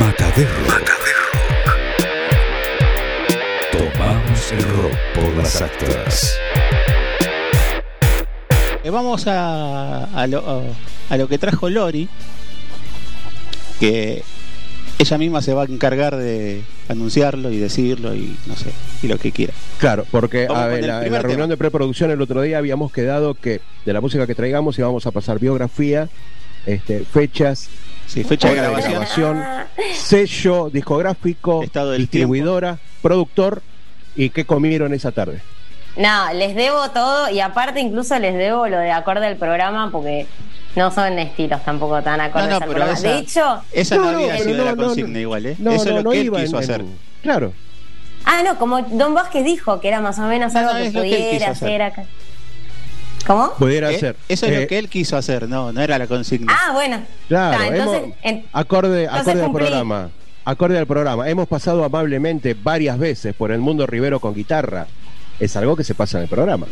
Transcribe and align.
Matadero. 0.00 0.50
Tomamos 3.72 4.52
el 4.52 4.62
rock 4.62 4.92
por 5.14 5.36
las 5.36 5.62
actas. 5.62 6.36
Eh, 8.84 8.90
Vamos 8.90 9.26
a, 9.26 10.04
a 10.04 10.26
lo, 10.26 10.62
a- 11.10 11.16
lo 11.16 11.28
que 11.28 11.38
trajo 11.38 11.68
Lori, 11.70 12.08
que 13.80 14.22
ella 14.98 15.18
misma 15.18 15.42
se 15.42 15.54
va 15.54 15.62
a 15.62 15.66
encargar 15.66 16.16
de 16.16 16.62
anunciarlo 16.88 17.50
y 17.50 17.58
decirlo 17.58 18.14
y 18.14 18.36
no 18.46 18.54
sé, 18.56 18.70
y 19.02 19.08
lo 19.08 19.18
que 19.18 19.32
quiera. 19.32 19.52
Claro, 19.78 20.06
porque 20.10 20.46
a 20.48 20.66
ver, 20.66 20.84
la- 20.84 21.04
en 21.06 21.12
la 21.12 21.18
reunión 21.20 21.42
tema. 21.42 21.46
de 21.48 21.56
preproducción 21.56 22.10
el 22.10 22.20
otro 22.20 22.42
día 22.42 22.58
habíamos 22.58 22.92
quedado 22.92 23.34
que 23.34 23.60
de 23.84 23.92
la 23.92 24.00
música 24.00 24.26
que 24.26 24.34
traigamos 24.34 24.78
íbamos 24.78 25.06
a 25.06 25.10
pasar 25.10 25.38
biografía, 25.38 26.08
este, 26.66 27.04
fechas, 27.04 27.68
Sí, 28.06 28.22
fecha 28.24 28.48
de 28.48 28.54
grabación. 28.56 28.92
grabación, 28.92 29.44
sello 29.94 30.70
discográfico, 30.70 31.62
Estado 31.62 31.90
del 31.92 32.02
distribuidora, 32.02 32.78
productor 33.02 33.62
y 34.14 34.30
qué 34.30 34.44
comieron 34.44 34.94
esa 34.94 35.12
tarde. 35.12 35.40
No, 35.96 36.32
les 36.34 36.54
debo 36.54 36.90
todo 36.90 37.30
y 37.30 37.40
aparte 37.40 37.80
incluso 37.80 38.18
les 38.18 38.34
debo 38.34 38.68
lo 38.68 38.78
de 38.78 38.90
acorde 38.92 39.26
al 39.26 39.36
programa 39.36 39.90
porque 39.90 40.26
no 40.76 40.90
son 40.90 41.18
estilos 41.18 41.64
tampoco 41.64 42.02
tan 42.02 42.20
acordes 42.20 42.50
No, 42.50 42.58
no, 42.58 42.64
al 42.64 42.70
programa. 42.70 42.92
esa- 42.92 43.08
de 43.08 43.18
hecho, 43.18 43.62
Esa 43.72 43.96
no, 43.96 44.12
No, 44.12 44.18
había 44.18 44.38
sido 44.38 44.58
no, 44.58 44.64
la 44.66 44.76
consigna 44.76 45.08
no. 45.14 45.18
igual, 45.18 45.46
¿eh? 45.46 45.56
No, 45.58 45.72
Eso 45.72 45.84
no, 45.86 45.90
es 45.90 45.96
lo 45.96 46.02
no 46.02 46.10
que 46.10 46.20
él 46.20 46.26
iba 46.26 46.40
quiso 46.40 46.56
en- 46.58 46.62
hacer. 46.62 46.80
en- 46.82 46.98
Claro. 47.22 47.52
ah, 48.26 48.42
no, 48.44 48.58
como 48.58 48.82
Don 48.82 49.14
Vázquez 49.14 49.44
dijo 49.44 49.80
que 49.80 49.88
era 49.88 50.00
más 50.00 50.18
o 50.18 50.22
menos 50.22 50.52
No, 50.52 50.60
algo 50.60 50.72
no, 50.74 50.78
que 50.84 50.90
pudiera 50.90 51.50
hacer. 51.50 51.66
hacer 51.66 51.82
acá. 51.82 52.04
¿Cómo? 53.26 53.52
Pudiera 53.54 53.90
Eh, 53.90 53.98
ser. 53.98 54.16
Eso 54.28 54.46
es 54.46 54.52
Eh, 54.52 54.60
lo 54.62 54.66
que 54.68 54.78
él 54.78 54.88
quiso 54.88 55.16
hacer, 55.16 55.48
no, 55.48 55.72
no 55.72 55.80
era 55.80 55.98
la 55.98 56.06
consigna. 56.06 56.52
Ah, 56.56 56.72
bueno. 56.72 57.00
Claro, 57.28 57.58
Ah, 57.60 57.66
entonces, 57.68 58.02
hemos- 58.04 58.16
en- 58.22 58.44
acorde, 58.52 59.04
entonces 59.04 59.28
acorde 59.28 59.44
al 59.44 59.52
programa. 59.52 60.10
Acorde 60.44 60.78
al 60.78 60.86
programa. 60.86 61.28
Hemos 61.28 61.48
pasado 61.48 61.82
amablemente 61.84 62.54
varias 62.54 62.98
veces 62.98 63.34
por 63.34 63.50
el 63.50 63.58
mundo 63.58 63.86
Rivero 63.86 64.20
con 64.20 64.32
guitarra. 64.34 64.86
Es 65.40 65.56
algo 65.56 65.74
que 65.76 65.82
se 65.84 65.94
pasa 65.94 66.18
en 66.18 66.22
el 66.24 66.28
programa. 66.28 66.66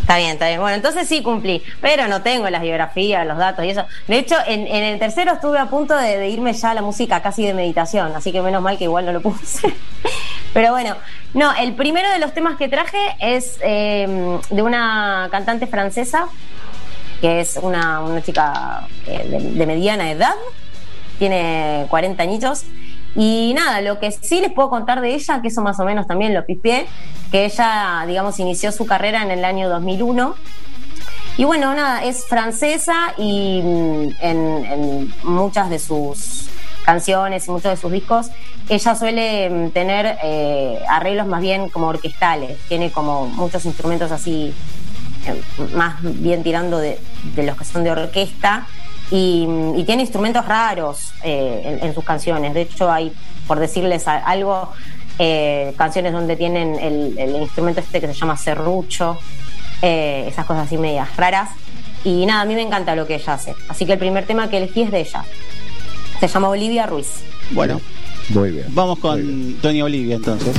Está 0.00 0.18
bien, 0.18 0.30
está 0.30 0.46
bien. 0.48 0.60
Bueno, 0.60 0.76
entonces 0.76 1.08
sí 1.08 1.22
cumplí, 1.22 1.62
pero 1.80 2.06
no 2.08 2.22
tengo 2.22 2.48
las 2.50 2.62
biografías, 2.62 3.26
los 3.26 3.38
datos 3.38 3.64
y 3.64 3.70
eso. 3.70 3.84
De 4.06 4.18
hecho, 4.18 4.36
en, 4.46 4.66
en 4.66 4.84
el 4.84 4.98
tercero 4.98 5.32
estuve 5.32 5.58
a 5.58 5.66
punto 5.66 5.96
de, 5.96 6.16
de 6.18 6.28
irme 6.28 6.52
ya 6.52 6.70
a 6.70 6.74
la 6.74 6.82
música 6.82 7.20
casi 7.22 7.44
de 7.44 7.54
meditación, 7.54 8.12
así 8.14 8.30
que 8.30 8.40
menos 8.42 8.62
mal 8.62 8.76
que 8.78 8.84
igual 8.84 9.06
no 9.06 9.12
lo 9.12 9.20
puse. 9.22 9.74
Pero 10.52 10.72
bueno, 10.72 10.96
no, 11.34 11.52
el 11.54 11.74
primero 11.74 12.10
de 12.10 12.18
los 12.18 12.34
temas 12.34 12.56
que 12.56 12.68
traje 12.68 12.98
es 13.20 13.58
eh, 13.62 14.38
de 14.50 14.62
una 14.62 15.28
cantante 15.30 15.66
francesa, 15.66 16.26
que 17.20 17.40
es 17.40 17.58
una, 17.62 18.00
una 18.00 18.22
chica 18.22 18.88
eh, 19.06 19.52
de, 19.54 19.66
mediana 19.66 20.10
edad, 20.10 20.34
tiene 21.18 21.86
40 21.88 22.22
añitos. 22.22 22.64
Y 23.14 23.52
nada, 23.54 23.80
lo 23.80 23.98
que 23.98 24.10
sí 24.10 24.40
les 24.40 24.52
puedo 24.52 24.70
contar 24.70 25.00
de 25.00 25.14
ella, 25.14 25.40
que 25.42 25.48
eso 25.48 25.62
más 25.62 25.78
o 25.80 25.84
menos 25.84 26.06
también 26.06 26.34
lo 26.34 26.44
pispié, 26.44 26.86
que 27.30 27.44
ella, 27.44 28.04
digamos, 28.06 28.38
inició 28.40 28.72
su 28.72 28.86
carrera 28.86 29.22
en 29.22 29.30
el 29.30 29.44
año 29.44 29.68
2001. 29.68 30.34
Y 31.36 31.44
bueno, 31.44 31.74
nada, 31.74 32.04
es 32.04 32.26
francesa 32.26 33.14
y 33.16 33.62
mm, 33.62 34.08
en 34.20 35.14
muchas 35.22 35.70
de 35.70 35.78
sus 35.78 36.48
canciones 36.90 37.46
y 37.46 37.52
muchos 37.52 37.70
de 37.70 37.76
sus 37.76 37.92
discos, 37.92 38.30
ella 38.68 38.96
suele 38.96 39.48
mm, 39.48 39.70
tener 39.70 40.18
eh, 40.24 40.80
arreglos 40.88 41.28
más 41.28 41.40
bien 41.40 41.68
como 41.68 41.86
orquestales, 41.86 42.58
tiene 42.68 42.90
como 42.90 43.28
muchos 43.28 43.64
instrumentos 43.64 44.10
así, 44.10 44.52
eh, 45.24 45.40
más 45.72 45.98
bien 46.02 46.42
tirando 46.42 46.78
de, 46.78 46.98
los 47.36 47.56
que 47.56 47.64
son 47.64 47.84
de 47.84 47.92
orquesta, 47.92 48.66
y, 49.08 49.46
y 49.76 49.84
tiene 49.84 50.02
instrumentos 50.02 50.44
raros 50.46 51.12
eh, 51.22 51.78
en, 51.80 51.94
sus 51.94 52.02
canciones. 52.02 52.54
De 52.54 52.62
hecho, 52.62 52.90
hay, 52.90 53.12
por 53.46 53.60
decirles 53.60 54.08
algo, 54.08 54.72
canciones 55.76 56.12
donde 56.12 56.34
tienen 56.34 56.76
el, 56.76 57.16
el 57.18 57.36
instrumento 57.36 57.80
este 57.80 58.00
que 58.00 58.06
se 58.08 58.14
llama 58.14 58.36
serrucho, 58.36 59.18
esas 59.80 60.44
cosas 60.44 60.66
así 60.66 60.76
medias 60.76 61.16
raras. 61.16 61.50
Y 62.04 62.24
nada, 62.26 62.42
a 62.42 62.44
mí 62.46 62.54
me 62.54 62.62
encanta 62.62 62.96
lo 62.96 63.06
que 63.06 63.16
ella 63.16 63.34
hace. 63.34 63.54
Así 63.68 63.84
que 63.84 63.92
el 63.92 63.98
primer 63.98 64.26
tema 64.26 64.48
que 64.48 64.56
elegí 64.56 64.82
es 64.82 64.90
de 64.90 65.00
ella. 65.00 65.24
Se 66.20 66.28
llama 66.28 66.48
Olivia 66.48 66.86
Ruiz. 66.86 67.08
Bueno, 67.52 67.80
Muy 68.28 68.50
bien. 68.50 68.66
vamos 68.70 68.98
con 68.98 69.60
Doña 69.60 69.84
Olivia 69.84 70.16
entonces. 70.16 70.54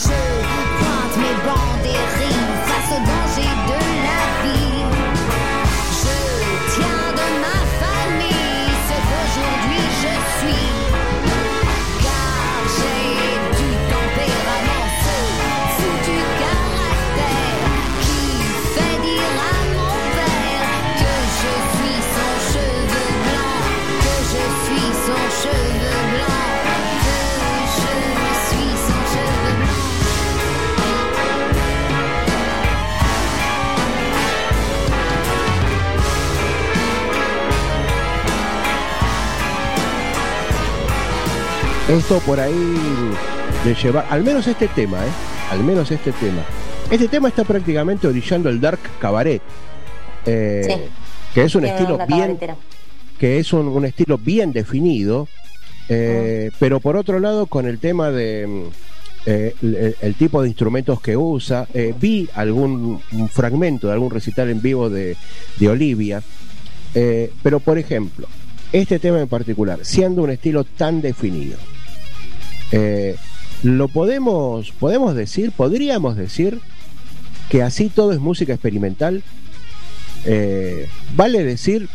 say. 0.00 0.29
Esto 41.90 42.20
por 42.20 42.38
ahí 42.38 42.54
de 43.64 43.74
llevar, 43.74 44.06
al 44.10 44.22
menos 44.22 44.46
este 44.46 44.68
tema, 44.68 44.98
¿eh? 44.98 45.10
Al 45.50 45.64
menos 45.64 45.90
este 45.90 46.12
tema. 46.12 46.42
Este 46.90 47.08
tema 47.08 47.28
está 47.28 47.44
prácticamente 47.44 48.06
orillando 48.06 48.48
el 48.48 48.60
dark 48.60 48.78
cabaret. 49.00 49.42
eh, 50.26 50.62
Sí. 50.66 50.74
Que 51.34 51.42
es 51.44 51.54
un 51.54 51.62
Tiene 51.62 51.76
estilo 51.78 51.96
bien, 51.98 52.08
cabaretera. 52.08 52.56
que 53.18 53.38
es 53.38 53.52
un, 53.52 53.68
un 53.68 53.84
estilo 53.84 54.18
bien 54.18 54.52
definido, 54.52 55.28
eh, 55.88 56.50
pero 56.58 56.80
por 56.80 56.96
otro 56.96 57.18
lado 57.20 57.46
con 57.46 57.66
el 57.66 57.78
tema 57.78 58.10
de 58.10 58.46
mm, 58.46 58.62
eh, 59.26 59.54
el, 59.62 59.96
el 60.00 60.14
tipo 60.16 60.42
de 60.42 60.48
instrumentos 60.48 61.00
que 61.00 61.16
usa, 61.16 61.68
vi 62.00 62.28
algún 62.34 63.00
fragmento 63.32 63.86
de 63.88 63.92
algún 63.92 64.10
recital 64.10 64.50
en 64.50 64.60
vivo 64.62 64.90
de, 64.90 65.16
de 65.58 65.68
Olivia, 65.68 66.20
pero 67.42 67.60
por 67.60 67.78
ejemplo, 67.78 68.26
este 68.72 68.98
tema 68.98 69.20
en 69.20 69.28
particular, 69.28 69.80
siendo 69.82 70.22
un 70.22 70.30
estilo 70.30 70.64
tan 70.64 71.00
definido, 71.00 71.58
eh, 72.72 73.16
lo 73.62 73.88
podemos, 73.88 74.72
podemos 74.72 75.14
decir, 75.14 75.52
podríamos 75.52 76.16
decir 76.16 76.60
que 77.48 77.62
así 77.62 77.88
todo 77.88 78.12
es 78.12 78.18
música 78.20 78.52
experimental. 78.52 79.22
Eh, 80.24 80.88
vale 81.16 81.42
decir, 81.44 81.88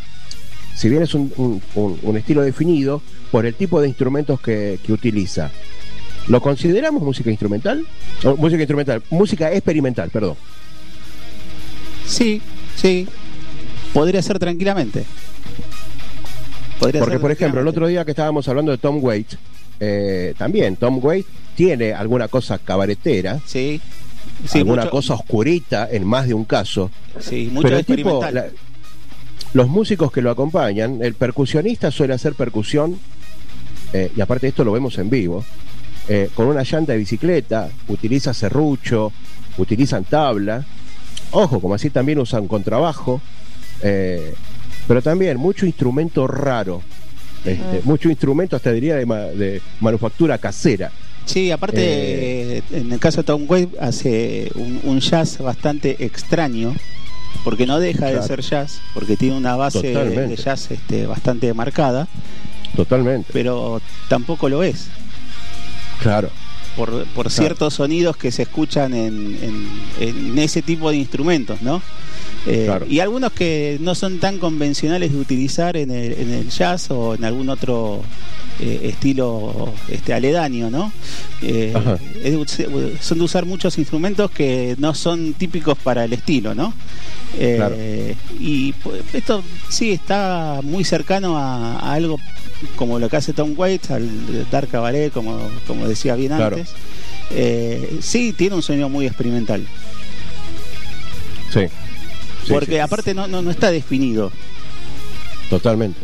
si 0.76 0.90
bien 0.90 1.04
es 1.04 1.14
un, 1.14 1.32
un- 1.38 1.62
un- 1.76 2.00
un 2.02 2.18
estilo 2.18 2.42
definido 2.42 3.02
por 3.32 3.46
el 3.46 3.54
tipo 3.56 3.82
de 3.82 3.88
instrumentos 3.88 4.40
que, 4.42 4.80
que 4.84 4.92
utiliza, 4.94 5.52
¿lo 6.28 6.42
consideramos 6.42 7.02
música 7.04 7.30
instrumental? 7.30 7.86
O, 8.24 8.36
música 8.36 8.62
instrumental, 8.62 9.02
música 9.10 9.52
experimental, 9.54 10.10
perdón. 10.10 10.36
Sí, 12.06 12.42
sí. 12.76 13.08
Podría 13.94 14.22
ser 14.22 14.38
tranquilamente. 14.40 15.06
Podría 16.80 17.00
Porque, 17.00 17.14
ser 17.16 17.22
por 17.22 17.32
ejemplo, 17.32 17.62
el 17.62 17.68
otro 17.68 17.88
día 17.88 18.04
que 18.06 18.12
estábamos 18.12 18.48
hablando 18.48 18.72
de 18.72 18.78
Tom 18.78 18.98
Waits, 19.02 19.38
eh, 19.80 20.34
también 20.38 20.76
Tom 20.78 21.00
Waits 21.04 21.28
tiene 21.56 21.94
alguna 21.94 22.28
cosa 22.28 22.58
cabaretera, 22.58 23.40
Sí. 23.46 23.80
Sí, 24.48 24.60
alguna 24.60 24.84
mucho- 24.84 24.92
cosa 24.92 25.14
oscurita 25.14 25.88
en 25.92 26.04
más 26.06 26.28
de 26.28 26.34
un 26.34 26.46
caso. 26.46 26.90
Sí, 27.20 27.50
mucho 27.52 27.68
Pero 27.70 27.84
tipo, 27.84 27.92
experimental. 28.24 28.34
la- 28.34 28.46
los 29.54 29.70
músicos 29.70 30.12
que 30.12 30.22
lo 30.22 30.32
acompañan, 30.32 31.00
el 31.02 31.14
percusionista 31.14 31.92
suele 31.92 32.14
hacer 32.14 32.34
percusión, 32.34 33.00
eh, 33.94 34.12
y 34.16 34.20
aparte 34.22 34.48
esto 34.48 34.64
lo 34.64 34.72
vemos 34.74 34.98
en 34.98 35.10
vivo, 35.10 35.46
eh, 36.10 36.30
con 36.34 36.48
una 36.48 36.64
llanta 36.64 36.92
de 36.92 36.98
bicicleta, 36.98 37.70
utiliza 37.88 38.34
serrucho, 38.34 39.12
utilizan 39.58 40.04
tabla, 40.04 40.66
ojo, 41.32 41.62
como 41.62 41.76
así 41.76 41.90
también 41.90 42.20
usan 42.20 42.48
contrabajo, 42.48 43.22
eh, 43.82 44.34
pero 44.88 45.02
también 45.02 45.38
mucho 45.38 45.66
instrumento 45.66 46.28
raro, 46.28 46.82
este, 47.52 47.82
mucho 47.84 48.10
instrumento 48.10 48.56
hasta 48.56 48.72
diría 48.72 48.96
de, 48.96 49.06
ma- 49.06 49.20
de 49.26 49.62
manufactura 49.80 50.38
casera. 50.38 50.92
Sí, 51.26 51.50
aparte, 51.52 51.78
Eh, 52.58 52.62
en 52.72 52.92
el 52.92 53.00
caso 53.00 53.18
de 53.18 53.24
Tom 53.24 53.46
Waits 53.48 53.78
hace 53.80 54.52
un, 54.56 54.80
un 54.84 55.00
jazz 55.00 55.40
bastante 55.40 56.04
extraño, 56.06 56.76
porque 57.44 57.66
no 57.66 57.80
deja 57.80 58.00
Claro. 58.08 58.22
de 58.22 58.28
ser 58.28 58.42
jazz, 58.42 58.80
porque 58.94 59.18
tiene 59.18 59.36
una 59.36 59.56
base 59.56 59.82
Totalmente. 59.92 60.36
de 60.36 60.36
jazz 60.36 60.70
este, 60.72 61.06
bastante 61.08 61.54
marcada, 61.54 62.08
Totalmente, 62.76 63.30
pero 63.34 63.82
tampoco 64.10 64.50
lo 64.50 64.62
es, 64.64 64.88
claro. 66.02 66.30
Por, 66.76 67.06
por 67.08 67.32
ciertos 67.32 67.74
sonidos 67.76 68.18
que 68.18 68.32
se 68.32 68.44
escuchan 68.44 68.94
en, 68.94 69.38
en- 69.42 70.08
en 70.08 70.38
ese 70.40 70.62
tipo 70.62 70.90
de 70.90 70.98
instrumentos, 70.98 71.62
¿no? 71.62 71.82
Eh, 72.46 72.64
Claro. 72.66 72.86
Y 72.88 73.00
algunos 73.00 73.32
que 73.32 73.78
no 73.82 73.96
son 73.96 74.20
tan 74.20 74.38
convencionales 74.40 75.12
de 75.12 75.18
utilizar 75.20 75.78
en 75.78 75.90
el, 75.92 76.14
en 76.14 76.32
el 76.34 76.50
jazz 76.50 76.92
o 76.92 77.16
en 77.16 77.24
algún 77.26 77.50
otro 77.50 78.02
eh, 78.60 78.80
estilo 78.84 79.74
este, 79.90 80.14
aledaño, 80.14 80.70
¿no? 80.70 80.92
Eh, 81.42 81.74
es 82.24 82.58
son 83.06 83.18
de 83.18 83.24
usar 83.24 83.46
muchos 83.46 83.78
instrumentos 83.78 84.32
que 84.32 84.76
no 84.78 84.94
son 84.94 85.34
típicos 85.34 85.78
para 85.78 86.06
el 86.06 86.14
estilo, 86.14 86.56
¿no? 86.56 86.74
Eh, 87.38 87.56
Claro. 87.58 87.76
Y 88.40 88.74
pues, 88.74 89.04
esto 89.14 89.44
sí 89.70 89.92
está 89.92 90.60
muy 90.64 90.84
cercano 90.84 91.38
a, 91.38 91.78
a 91.80 91.94
algo 91.94 92.18
como 92.78 93.00
lo 93.00 93.10
que 93.10 93.18
hace 93.18 93.34
Tom 93.34 93.54
Waits, 93.58 93.92
al 93.92 94.50
Dark 94.50 94.70
Cabaret, 94.70 95.12
como, 95.12 95.38
como 95.68 95.88
decía 95.88 96.16
bien 96.16 96.34
Claro. 96.36 96.56
antes. 96.58 96.74
Eh, 97.32 97.98
sí, 98.02 98.34
tiene 98.34 98.56
un 98.56 98.62
sonido 98.64 98.88
muy 98.88 99.06
experimental. 99.06 99.66
Sí. 101.54 101.62
Sí, 102.46 102.52
porque 102.54 102.74
sí, 102.74 102.78
aparte 102.80 103.14
no, 103.14 103.28
no, 103.28 103.42
no 103.42 103.50
está 103.52 103.72
definido. 103.72 104.32
totalmente. 105.50 106.00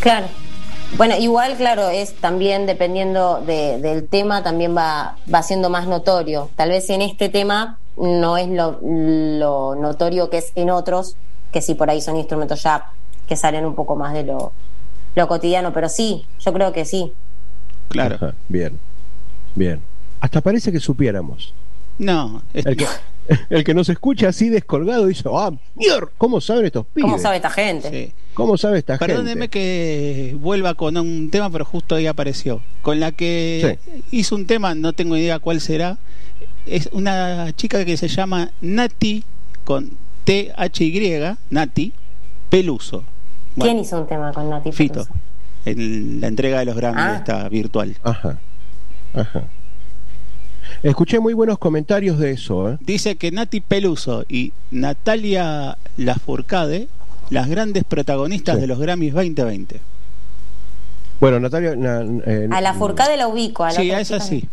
Claro. 0.00 0.28
Bueno, 0.96 1.14
igual, 1.18 1.56
claro, 1.56 1.88
es 1.90 2.14
también 2.14 2.64
dependiendo 2.66 3.42
de- 3.46 3.78
del 3.80 4.08
tema, 4.08 4.42
también 4.42 4.74
va, 4.76 5.16
va 5.32 5.42
siendo 5.42 5.68
más 5.68 5.86
notorio. 5.86 6.48
Tal 6.56 6.70
vez 6.70 6.88
en 6.90 7.02
este 7.02 7.28
tema 7.28 7.78
no 7.96 8.36
es 8.38 8.48
lo, 8.48 8.78
lo 8.82 9.74
notorio 9.74 10.30
que 10.30 10.38
es 10.38 10.52
en 10.54 10.70
otros, 10.70 11.16
que 11.52 11.60
sí 11.60 11.74
por 11.74 11.90
ahí 11.90 12.00
son 12.00 12.16
instrumentos 12.16 12.62
ya 12.62 12.92
que 13.28 13.36
salen 13.36 13.64
un 13.66 13.74
poco 13.74 13.96
más 13.96 14.14
de 14.14 14.22
lo, 14.24 14.52
lo 15.16 15.28
cotidiano, 15.28 15.72
pero 15.72 15.88
sí, 15.88 16.24
yo 16.40 16.52
creo 16.52 16.72
que 16.72 16.84
sí. 16.84 17.12
Claro. 17.88 18.16
Ajá, 18.16 18.34
bien, 18.48 18.78
bien. 19.54 19.80
Hasta 20.20 20.40
parece 20.40 20.70
que 20.72 20.80
supiéramos. 20.80 21.52
No, 21.98 22.42
es- 22.54 22.64
El 22.64 22.76
que, 22.76 22.86
el 23.50 23.64
que 23.64 23.74
nos 23.74 23.88
escucha 23.88 24.28
así 24.28 24.48
descolgado 24.48 25.06
dice, 25.06 25.24
ah, 25.32 25.50
mierda, 25.74 26.08
¿cómo 26.16 26.40
saben 26.40 26.66
estos 26.66 26.86
pibes? 26.86 27.10
¿Cómo 27.10 27.18
sabe 27.22 27.36
esta 27.36 27.50
gente? 27.50 27.90
sí. 27.90 28.12
¿Cómo 28.36 28.56
sabe 28.58 28.78
esta 28.78 28.98
Perdóneme 28.98 29.32
gente? 29.32 29.48
que 29.48 30.36
vuelva 30.38 30.74
con 30.74 30.96
un 30.98 31.30
tema, 31.30 31.48
pero 31.50 31.64
justo 31.64 31.94
ahí 31.94 32.06
apareció. 32.06 32.60
Con 32.82 33.00
la 33.00 33.10
que 33.12 33.78
hizo 34.10 34.34
un 34.36 34.46
tema, 34.46 34.74
no 34.74 34.92
tengo 34.92 35.16
idea 35.16 35.38
cuál 35.38 35.60
será. 35.60 35.96
Es 36.66 36.88
una 36.92 37.52
chica 37.56 37.84
que 37.84 37.96
se 37.96 38.08
llama 38.08 38.50
Nati, 38.60 39.24
con 39.64 39.90
T-H-Y, 40.24 41.20
Nati 41.50 41.92
Peluso. 42.50 43.04
¿Quién 43.58 43.78
hizo 43.78 44.00
un 44.02 44.06
tema 44.06 44.32
con 44.32 44.50
Nati 44.50 44.70
Fito. 44.70 44.94
Peluso? 45.06 45.14
En 45.64 46.20
la 46.20 46.26
entrega 46.28 46.58
de 46.60 46.66
los 46.66 46.76
Grammy 46.76 47.00
Ah. 47.00 47.16
esta 47.16 47.48
virtual. 47.48 47.96
Ajá, 48.04 48.38
ajá. 49.14 49.44
Escuché 50.82 51.20
muy 51.20 51.32
buenos 51.32 51.58
comentarios 51.58 52.18
de 52.18 52.32
eso, 52.32 52.70
¿eh? 52.70 52.76
Dice 52.80 53.16
que 53.16 53.30
Nati 53.30 53.60
Peluso 53.60 54.24
y 54.28 54.52
Natalia 54.70 55.78
Lafourcade, 55.96 56.88
las 57.30 57.48
grandes 57.48 57.84
protagonistas 57.84 58.56
Sí. 58.56 58.60
de 58.60 58.66
los 58.66 58.78
Grammys 58.78 59.12
2020. 59.14 59.80
Bueno, 61.20 61.40
Natalia... 61.40 61.74
na- 61.76 62.04
eh, 62.26 62.48
A 62.50 62.60
la 62.60 62.74
Furcade 62.74 63.16
la 63.16 63.28
ubico. 63.28 63.64
A 63.64 63.68
la 63.68 63.72
Sí, 63.80 63.90
a 63.90 64.00
esa 64.00 64.20
sí. 64.20 64.46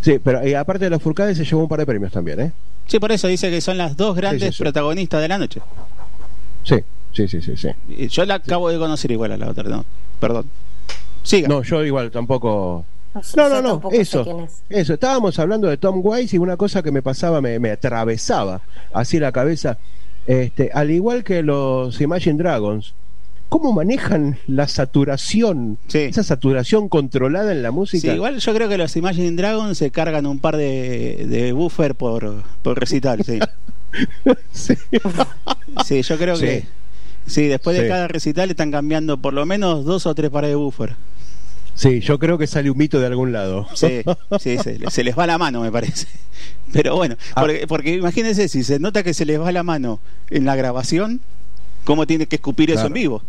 Sí, 0.00 0.18
pero 0.22 0.40
eh, 0.42 0.56
aparte 0.56 0.84
de 0.84 0.90
la 0.90 0.98
Furcade 0.98 1.34
se 1.34 1.44
llevó 1.44 1.62
un 1.62 1.68
par 1.68 1.78
de 1.78 1.86
premios 1.86 2.12
también, 2.12 2.40
¿eh? 2.40 2.52
Sí, 2.86 2.98
por 2.98 3.12
eso 3.12 3.28
dice 3.28 3.50
que 3.50 3.60
son 3.60 3.78
las 3.78 3.96
dos 3.96 4.14
grandes 4.16 4.42
Sí, 4.42 4.46
sí, 4.48 4.56
sí. 4.58 4.62
protagonistas 4.62 5.20
de 5.22 5.28
la 5.28 5.38
noche. 5.38 5.60
Sí, 6.64 6.76
sí, 7.12 7.28
sí, 7.28 7.40
sí, 7.42 7.56
sí. 7.56 7.68
Y 7.88 8.08
Yo 8.08 8.24
la 8.26 8.34
acabo 8.34 8.68
de 8.70 8.78
conocer 8.78 9.10
igual 9.10 9.32
a 9.32 9.36
la 9.36 9.48
otra, 9.48 9.64
no, 9.64 9.84
perdón. 10.20 10.46
Siga. 11.22 11.48
No, 11.48 11.62
yo 11.62 11.82
igual 11.84 12.10
tampoco... 12.10 12.84
no. 13.36 13.48
No, 13.48 13.62
no, 13.62 13.90
eso. 13.92 14.24
quién 14.24 14.40
es. 14.40 14.62
Eso, 14.68 14.94
estábamos 14.94 15.38
hablando 15.38 15.68
de 15.68 15.76
Tom 15.78 16.00
Waits 16.04 16.34
y 16.34 16.38
una 16.38 16.56
cosa 16.58 16.82
que 16.82 16.90
me 16.90 17.00
pasaba, 17.00 17.40
me, 17.40 17.58
me 17.58 17.70
atravesaba 17.70 18.60
así 18.92 19.18
la 19.18 19.32
cabeza. 19.32 19.78
Este, 20.26 20.70
al 20.72 20.90
igual 20.90 21.22
que 21.24 21.42
los 21.42 22.00
Imagine 22.00 22.38
Dragons, 22.38 22.94
¿cómo 23.48 23.72
manejan 23.72 24.38
la 24.46 24.66
saturación? 24.68 25.78
Sí. 25.88 25.98
Esa 25.98 26.22
saturación 26.22 26.88
controlada 26.88 27.52
en 27.52 27.62
la 27.62 27.68
Sí, 27.70 27.74
música. 27.74 28.14
igual 28.14 28.38
yo 28.38 28.54
creo 28.54 28.68
que 28.68 28.78
los 28.78 28.96
Imagine 28.96 29.32
Dragons 29.32 29.76
se 29.78 29.90
cargan 29.90 30.26
un 30.26 30.38
par 30.38 30.56
de, 30.56 31.26
de 31.28 31.52
buffer 31.52 31.94
por, 31.94 32.42
por 32.62 32.78
recital, 32.80 33.22
sí. 33.24 33.38
Sí. 34.52 34.74
Sí, 35.84 36.02
yo 36.02 36.16
creo 36.18 36.36
Sí. 36.36 36.44
que 36.46 36.64
Sí, 37.26 37.46
después 37.46 37.76
de 37.78 37.88
cada 37.88 38.06
recital 38.08 38.50
están 38.50 38.70
cambiando 38.70 39.16
por 39.16 39.32
lo 39.32 39.46
menos 39.46 39.84
dos 39.86 40.04
o 40.06 40.14
tres 40.14 40.30
pares 40.30 40.50
de 40.50 40.56
buffer. 40.56 40.94
Sí, 41.74 42.00
yo 42.00 42.18
creo 42.18 42.38
que 42.38 42.46
sale 42.46 42.70
un 42.70 42.78
mito 42.78 43.00
de 43.00 43.06
algún 43.06 43.32
lado. 43.32 43.66
Sí, 43.74 44.02
sí, 44.40 44.58
se, 44.58 44.78
se 44.90 45.04
les 45.04 45.18
va 45.18 45.26
la 45.26 45.38
mano, 45.38 45.60
me 45.62 45.72
parece. 45.72 46.06
Pero 46.72 46.96
bueno, 46.96 47.16
Ah. 47.34 47.40
porque, 47.42 47.66
porque 47.66 47.94
imagínense, 47.94 48.48
si 48.48 48.62
se 48.62 48.78
nota 48.78 49.02
que 49.02 49.12
se 49.14 49.24
les 49.24 49.40
va 49.40 49.50
la 49.52 49.62
mano 49.62 50.00
en 50.30 50.44
la 50.44 50.54
grabación, 50.56 51.20
¿cómo 51.84 52.06
tiene 52.06 52.26
que 52.26 52.36
escupir 52.36 52.70
eso 52.70 52.86
en 52.86 52.92
vivo? 52.92 53.22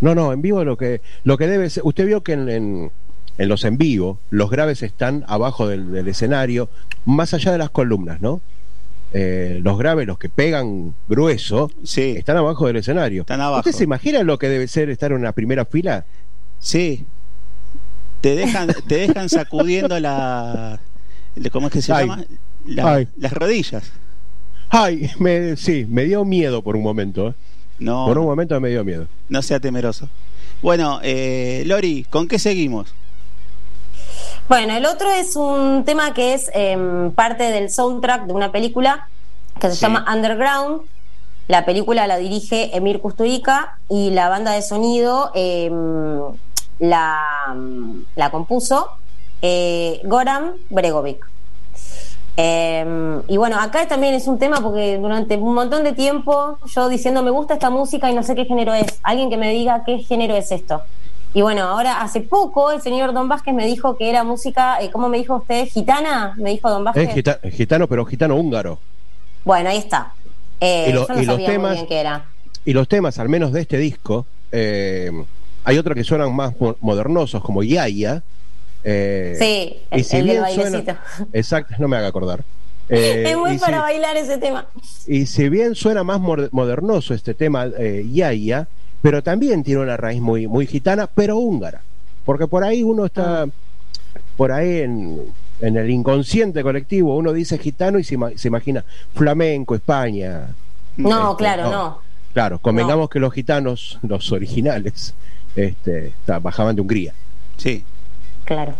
No, 0.00 0.14
no, 0.14 0.32
en 0.32 0.42
vivo 0.42 0.64
lo 0.64 0.76
que 0.76 1.00
lo 1.24 1.36
que 1.38 1.46
debe 1.46 1.70
ser. 1.70 1.82
Usted 1.86 2.06
vio 2.06 2.22
que 2.22 2.32
en, 2.32 2.48
en- 2.48 2.90
en 3.38 3.48
los 3.48 3.64
en 3.64 3.78
vivo 3.78 4.18
los 4.30 4.50
graves 4.50 4.82
están 4.82 5.24
abajo 5.26 5.66
del, 5.68 5.90
del 5.92 6.06
escenario, 6.08 6.68
más 7.06 7.32
allá 7.34 7.52
de 7.52 7.58
las 7.58 7.70
columnas, 7.70 8.20
¿no? 8.20 8.40
Eh, 9.14 9.60
los 9.62 9.78
graves, 9.78 10.06
los 10.06 10.18
que 10.18 10.28
pegan 10.30 10.94
grueso, 11.08 11.70
Sí, 11.84 12.14
están 12.16 12.36
abajo 12.38 12.66
del 12.66 12.76
escenario. 12.76 13.22
Están 13.22 13.40
abajo. 13.42 13.60
¿Usted 13.60 13.72
se 13.78 13.84
imagina 13.84 14.22
lo 14.22 14.38
que 14.38 14.48
debe 14.48 14.66
ser 14.68 14.88
estar 14.90 15.12
en 15.12 15.18
una 15.18 15.32
primera 15.32 15.64
fila? 15.66 16.04
sí. 16.58 17.04
Te 18.22 18.34
dejan, 18.34 18.68
te 18.88 19.06
dejan 19.06 19.28
sacudiendo 19.28 20.00
la. 20.00 20.80
¿Cómo 21.52 21.66
es 21.66 21.72
que 21.74 21.82
se 21.82 21.92
Ay. 21.92 22.06
llama? 22.08 22.24
La- 22.64 22.94
Ay. 22.94 23.08
Las 23.18 23.32
rodillas. 23.34 23.92
Ay, 24.70 25.10
me, 25.18 25.56
sí, 25.56 25.84
me 25.88 26.04
dio 26.04 26.24
miedo 26.24 26.62
por 26.62 26.76
un 26.76 26.82
momento. 26.82 27.28
¿eh? 27.28 27.34
No, 27.78 28.06
Por 28.06 28.16
un 28.18 28.24
momento 28.26 28.58
me 28.60 28.70
dio 28.70 28.82
miedo. 28.84 29.06
no 29.28 29.42
sea 29.42 29.60
temeroso. 29.60 30.08
Bueno, 30.62 31.00
eh, 31.02 31.64
Lori, 31.66 32.06
¿con 32.08 32.26
qué 32.28 32.38
seguimos? 32.38 32.94
Bueno, 34.48 34.76
el 34.76 34.86
otro 34.86 35.10
es 35.10 35.36
un 35.36 35.84
tema 35.84 36.14
que 36.14 36.34
es 36.34 36.50
em, 36.54 37.10
parte 37.12 37.44
del 37.44 37.70
soundtrack 37.70 38.26
de 38.26 38.32
una 38.32 38.52
película 38.52 39.08
que 39.60 39.68
se 39.70 39.76
Sí. 39.76 39.80
llama 39.82 40.04
Underground. 40.12 40.82
La 41.48 41.64
película 41.64 42.06
la 42.06 42.16
dirige 42.18 42.76
Emir 42.76 43.00
Kusturica 43.00 43.78
y 43.88 44.10
la 44.10 44.28
banda 44.28 44.52
de 44.52 44.62
sonido 44.62 45.32
em, 45.34 46.20
la, 46.82 47.54
la 48.16 48.30
compuso 48.30 48.88
eh, 49.40 50.00
Goran 50.04 50.52
Bregovic. 50.68 51.24
Em, 52.36 53.20
y 53.28 53.36
bueno, 53.36 53.58
acá 53.60 53.86
también 53.86 54.14
es 54.14 54.26
un 54.26 54.38
tema 54.38 54.60
porque 54.62 54.96
durante 54.98 55.36
un 55.36 55.54
montón 55.54 55.84
de 55.84 55.92
tiempo 55.92 56.58
yo 56.66 56.88
diciendo 56.88 57.22
me 57.22 57.30
gusta 57.30 57.54
esta 57.54 57.68
música 57.70 58.10
y 58.10 58.14
no 58.14 58.22
sé 58.22 58.34
qué 58.34 58.46
género 58.46 58.72
es. 58.74 58.86
Alguien 59.02 59.30
que 59.30 59.36
me 59.36 59.50
diga 59.52 59.84
qué 59.84 59.98
género 59.98 60.34
es 60.34 60.50
esto. 60.50 60.82
Y 61.34 61.42
bueno, 61.42 61.62
ahora 61.64 62.00
hace 62.02 62.20
poco 62.20 62.72
el 62.72 62.82
señor 62.82 63.12
Don 63.14 63.28
Vázquez 63.28 63.54
me 63.54 63.66
dijo 63.66 63.96
que 63.96 64.10
era 64.10 64.24
música, 64.24 64.80
eh, 64.82 64.90
¿cómo 64.90 65.08
me 65.08 65.18
dijo 65.18 65.36
usted? 65.36 65.66
¿Gitana? 65.68 66.34
Me 66.36 66.50
dijo 66.50 66.68
Don 66.68 66.84
Vázquez. 66.84 67.08
Es 67.08 67.14
gita- 67.14 67.40
gitano, 67.50 67.86
pero 67.86 68.04
gitano 68.04 68.36
húngaro. 68.36 68.78
Bueno, 69.44 69.70
ahí 69.70 69.78
está. 69.78 70.12
Eh, 70.60 70.86
Y 70.88 70.92
lo- 70.92 71.06
yo 71.08 71.14
no 71.14 71.20
y 71.22 71.24
los 71.26 71.34
sabía 71.34 71.46
muy 71.48 71.54
temas- 71.56 71.74
bien 71.74 71.86
qué 71.86 72.00
era. 72.00 72.24
Y 72.64 72.72
los 72.72 72.88
temas, 72.88 73.18
al 73.18 73.28
menos 73.28 73.52
de 73.52 73.60
este 73.62 73.76
disco, 73.78 74.26
eh, 74.52 75.10
hay 75.64 75.78
otros 75.78 75.94
que 75.96 76.04
suenan 76.04 76.34
más 76.34 76.58
mo- 76.60 76.76
modernosos, 76.80 77.42
como 77.42 77.62
Yaya. 77.62 78.22
eh, 78.84 79.36
Sí, 79.38 79.80
y 79.90 79.98
el, 79.98 80.04
si 80.04 80.16
el 80.16 80.26
del 80.26 80.30
bien 80.32 80.42
bailecito. 80.42 80.70
suena- 80.82 81.02
Exacto, 81.32 81.74
no 81.78 81.88
me 81.88 81.96
haga 81.96 82.08
acordar. 82.08 82.42
Eh, 82.88 83.30
es 83.30 83.38
muy 83.38 83.52
y 83.52 83.58
para 83.58 83.76
si- 83.78 83.82
bailar 83.82 84.16
ese 84.18 84.36
tema. 84.38 84.66
Y 85.06 85.24
si 85.26 85.48
bien 85.48 85.74
suena 85.74 86.02
más 86.04 86.20
modernoso 86.20 87.14
este 87.14 87.32
tema 87.32 87.66
eh, 87.78 88.04
Yaya, 88.12 88.66
pero 89.00 89.22
también 89.22 89.62
tiene 89.62 89.80
una 89.80 89.96
raíz 89.96 90.20
muy, 90.20 90.46
muy 90.46 90.66
gitana, 90.66 91.06
pero 91.06 91.38
húngara. 91.38 91.80
Porque 92.26 92.46
por 92.48 92.64
ahí 92.64 92.82
uno 92.82 93.06
está, 93.06 93.46
por 94.36 94.52
ahí 94.52 94.80
en, 94.80 95.22
en 95.60 95.76
el 95.76 95.88
inconsciente 95.90 96.62
colectivo, 96.62 97.16
uno 97.16 97.32
dice 97.32 97.56
gitano 97.56 97.98
y 97.98 98.04
se, 98.04 98.16
ima- 98.18 98.36
se 98.36 98.48
imagina 98.48 98.84
flamenco, 99.14 99.74
España. 99.74 100.48
No, 100.96 101.30
Este, 101.30 101.36
claro, 101.38 101.62
no. 101.64 101.70
no. 101.70 101.98
Claro, 102.34 102.58
convengamos 102.58 103.08
que 103.08 103.20
los 103.20 103.32
gitanos, 103.32 103.98
los 104.02 104.30
originales, 104.32 105.14
este, 105.56 106.12
bajaban 106.40 106.74
de 106.76 106.82
Hungría. 106.82 107.14
Sí. 107.56 107.84
Claro. 108.44 108.74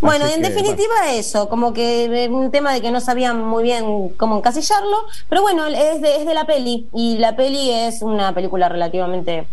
Bueno, 0.00 0.24
Así 0.24 0.34
en 0.34 0.42
que, 0.42 0.50
definitiva 0.50 1.12
eso, 1.12 1.48
como 1.48 1.72
que 1.72 2.04
eh, 2.04 2.28
un 2.28 2.50
tema 2.50 2.72
de 2.72 2.80
que 2.80 2.90
no 2.90 3.00
sabían 3.00 3.44
muy 3.44 3.62
bien 3.64 4.10
cómo 4.10 4.38
encasillarlo, 4.38 4.96
pero 5.28 5.42
bueno, 5.42 5.66
es 5.66 6.00
de, 6.00 6.16
es 6.16 6.26
de 6.26 6.34
la 6.34 6.44
peli, 6.46 6.88
y 6.92 7.18
la 7.18 7.34
peli 7.34 7.70
es 7.70 8.02
una 8.02 8.32
película 8.32 8.68
relativamente 8.68 9.46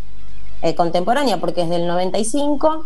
eh, 0.62 0.75
contemporánea 0.75 1.38
porque 1.38 1.63
es 1.63 1.70
del 1.70 1.88
95. 1.88 2.86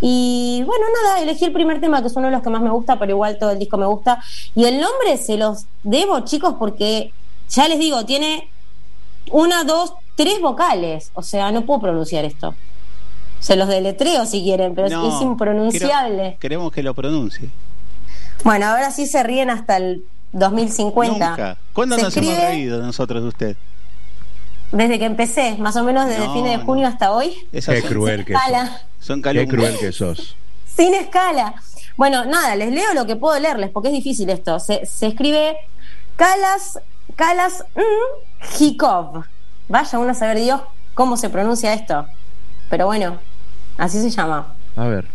Y 0.00 0.64
bueno, 0.66 0.84
nada, 1.02 1.20
elegí 1.20 1.44
el 1.44 1.52
primer 1.52 1.80
tema 1.80 2.00
que 2.00 2.08
es 2.08 2.16
uno 2.16 2.26
de 2.26 2.32
los 2.32 2.42
que 2.42 2.50
más 2.50 2.62
me 2.62 2.70
gusta, 2.70 2.98
pero 2.98 3.12
igual 3.12 3.38
todo 3.38 3.50
el 3.50 3.58
disco 3.58 3.76
me 3.76 3.86
gusta. 3.86 4.22
Y 4.54 4.64
el 4.64 4.80
nombre 4.80 5.16
se 5.16 5.36
los 5.36 5.66
debo, 5.84 6.20
chicos, 6.20 6.56
porque 6.58 7.12
ya 7.48 7.68
les 7.68 7.78
digo, 7.78 8.04
tiene 8.04 8.50
una, 9.30 9.62
dos, 9.62 9.94
tres 10.16 10.40
vocales. 10.40 11.12
O 11.14 11.22
sea, 11.22 11.52
no 11.52 11.62
puedo 11.62 11.80
pronunciar 11.80 12.24
esto. 12.24 12.54
Se 13.42 13.56
los 13.56 13.68
deletreo 13.68 14.24
si 14.24 14.42
quieren, 14.42 14.74
pero 14.74 14.86
es- 14.86 14.92
No, 14.92 15.14
es 15.16 15.20
impronunciable. 15.22 16.16
quiero- 16.22 16.38
queremos 16.38 16.72
que 16.72 16.82
lo 16.82 16.94
pronuncie. 16.94 17.50
Bueno, 18.44 18.66
ahora 18.66 18.90
sí 18.90 19.06
se 19.06 19.22
ríen 19.22 19.50
hasta 19.50 19.76
el 19.76 20.04
2050. 20.32 21.30
Nunca. 21.30 21.58
¿Cuándo 21.72 21.96
Se 21.96 22.02
nos 22.02 22.16
hemos 22.16 22.36
reído 22.38 22.80
nosotros 22.80 23.22
de 23.22 23.28
usted? 23.28 23.56
Desde 24.70 24.98
que 24.98 25.04
empecé, 25.04 25.56
más 25.58 25.76
o 25.76 25.84
menos 25.84 26.06
desde 26.06 26.26
No, 26.26 26.32
fin 26.32 26.44
de 26.44 26.56
no. 26.56 26.64
junio 26.64 26.86
hasta 26.86 27.12
hoy. 27.12 27.34
Esas 27.52 27.74
Qué 27.74 27.82
cruel 27.82 28.24
que 28.24 28.32
sos. 28.32 28.42
Escala. 28.42 28.80
son 29.00 29.22
Qué 29.22 29.46
cruel 29.46 29.76
que 29.78 29.92
sos. 29.92 30.36
Sin 30.74 30.94
escala. 30.94 31.54
Bueno, 31.96 32.24
nada, 32.24 32.56
les 32.56 32.72
leo 32.72 32.94
lo 32.94 33.04
que 33.04 33.16
puedo 33.16 33.38
leerles 33.38 33.68
porque 33.70 33.88
es 33.88 33.94
difícil 33.94 34.30
esto. 34.30 34.58
Se, 34.60 34.86
se 34.86 35.08
escribe 35.08 35.56
Kalas, 36.16 36.78
Kalas 37.16 37.64
mm, 37.74 38.62
Hikov. 38.62 39.24
Vaya 39.68 39.98
uno 39.98 40.12
a 40.12 40.14
saber 40.14 40.38
Dios 40.38 40.60
cómo 40.94 41.16
se 41.18 41.28
pronuncia 41.28 41.74
esto. 41.74 42.06
Pero 42.70 42.86
bueno, 42.86 43.18
así 43.82 44.00
se 44.00 44.10
llama. 44.10 44.54
A 44.76 44.86
ver, 44.86 45.06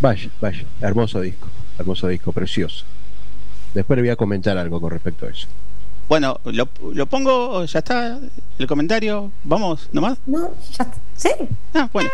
vaya, 0.00 0.30
vaya, 0.40 0.64
hermoso 0.80 1.20
disco, 1.20 1.48
hermoso 1.78 2.06
disco, 2.08 2.32
precioso. 2.32 2.84
Después 3.74 3.96
le 3.96 4.02
voy 4.02 4.10
a 4.10 4.16
comentar 4.16 4.56
algo 4.56 4.80
con 4.80 4.90
respecto 4.90 5.26
a 5.26 5.30
eso. 5.30 5.46
Bueno, 6.08 6.40
lo, 6.44 6.68
lo 6.94 7.06
pongo, 7.06 7.64
ya 7.64 7.80
está 7.80 8.18
el 8.58 8.66
comentario. 8.66 9.30
Vamos, 9.44 9.88
nomás. 9.92 10.18
No, 10.26 10.50
ya 10.76 10.84
está. 10.84 10.94
Sí. 11.16 11.28
Ah, 11.74 11.88
bueno. 11.92 12.08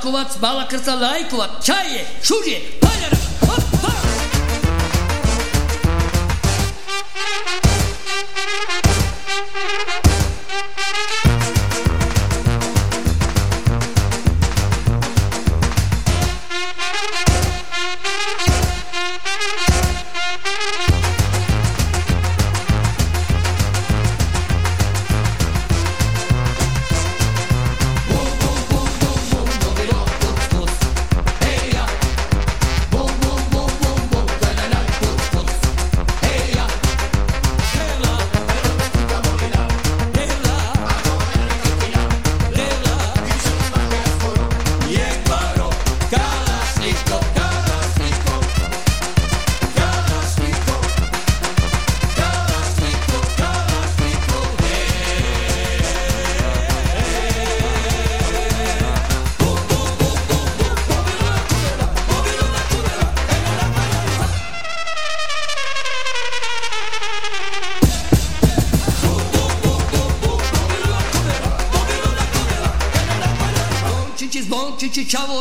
Марковац, 0.00 0.36
Бала 0.40 0.64
Крца, 0.64 0.94
Лајковац, 0.96 1.60
Чаје, 1.60 2.06
Шурије, 2.24 2.60
Паљара, 2.80 3.19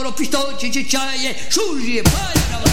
los 0.09 0.15
pistols, 0.15 0.57
chichichaye, 0.57 1.35
suye, 1.49 2.01
para 2.03 2.33
la 2.33 2.69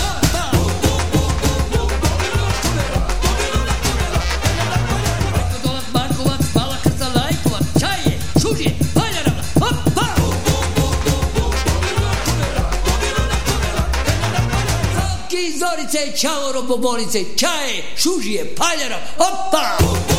Zorice, 15.58 16.12
čaoro, 16.16 16.62
bobolice, 16.62 17.24
čaje, 17.36 17.82
šužije, 17.96 18.54
paljara, 18.54 18.98
opa! 19.18 19.76
Bum, 19.80 19.96
bum. 20.08 20.15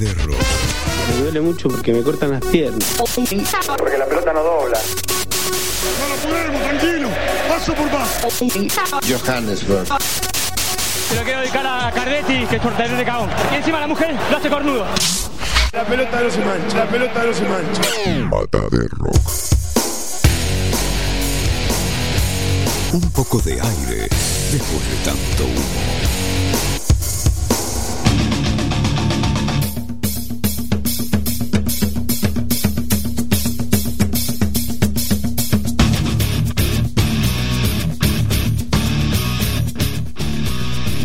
De 0.00 0.14
Rock. 0.14 0.36
Me 1.08 1.22
duele 1.22 1.40
mucho 1.42 1.68
porque 1.68 1.92
me 1.92 2.02
cortan 2.02 2.30
las 2.30 2.44
piernas. 2.46 2.82
Porque 3.76 3.98
la 3.98 4.06
pelota 4.06 4.32
no 4.32 4.42
dobla. 4.42 4.78
Johannesburg. 9.06 9.86
Se 11.08 11.14
lo 11.16 11.22
quiero 11.22 11.40
dedicar 11.40 11.66
a 11.66 11.92
Cardetti, 11.92 12.46
que 12.46 12.56
es 12.56 12.62
portero 12.62 12.96
de 12.96 13.04
cagón. 13.04 13.28
Y 13.52 13.56
encima 13.56 13.80
la 13.80 13.86
mujer 13.86 14.14
lo 14.30 14.36
hace 14.38 14.48
cornudo. 14.48 14.86
La 15.72 15.84
pelota 15.84 16.20
no 16.22 16.30
se 16.30 16.44
mancha. 16.44 16.76
La 16.78 16.88
pelota 16.88 17.22
no 17.24 17.34
se 17.34 17.42
mancha. 17.42 17.82
Maca 18.30 18.68
de 18.70 18.88
Rock. 18.88 19.30
Un 22.92 23.12
poco 23.12 23.38
de 23.40 23.52
aire 23.52 24.08
después 24.50 24.88
de 24.88 24.96
tanto 25.04 25.44
humo. 25.44 26.29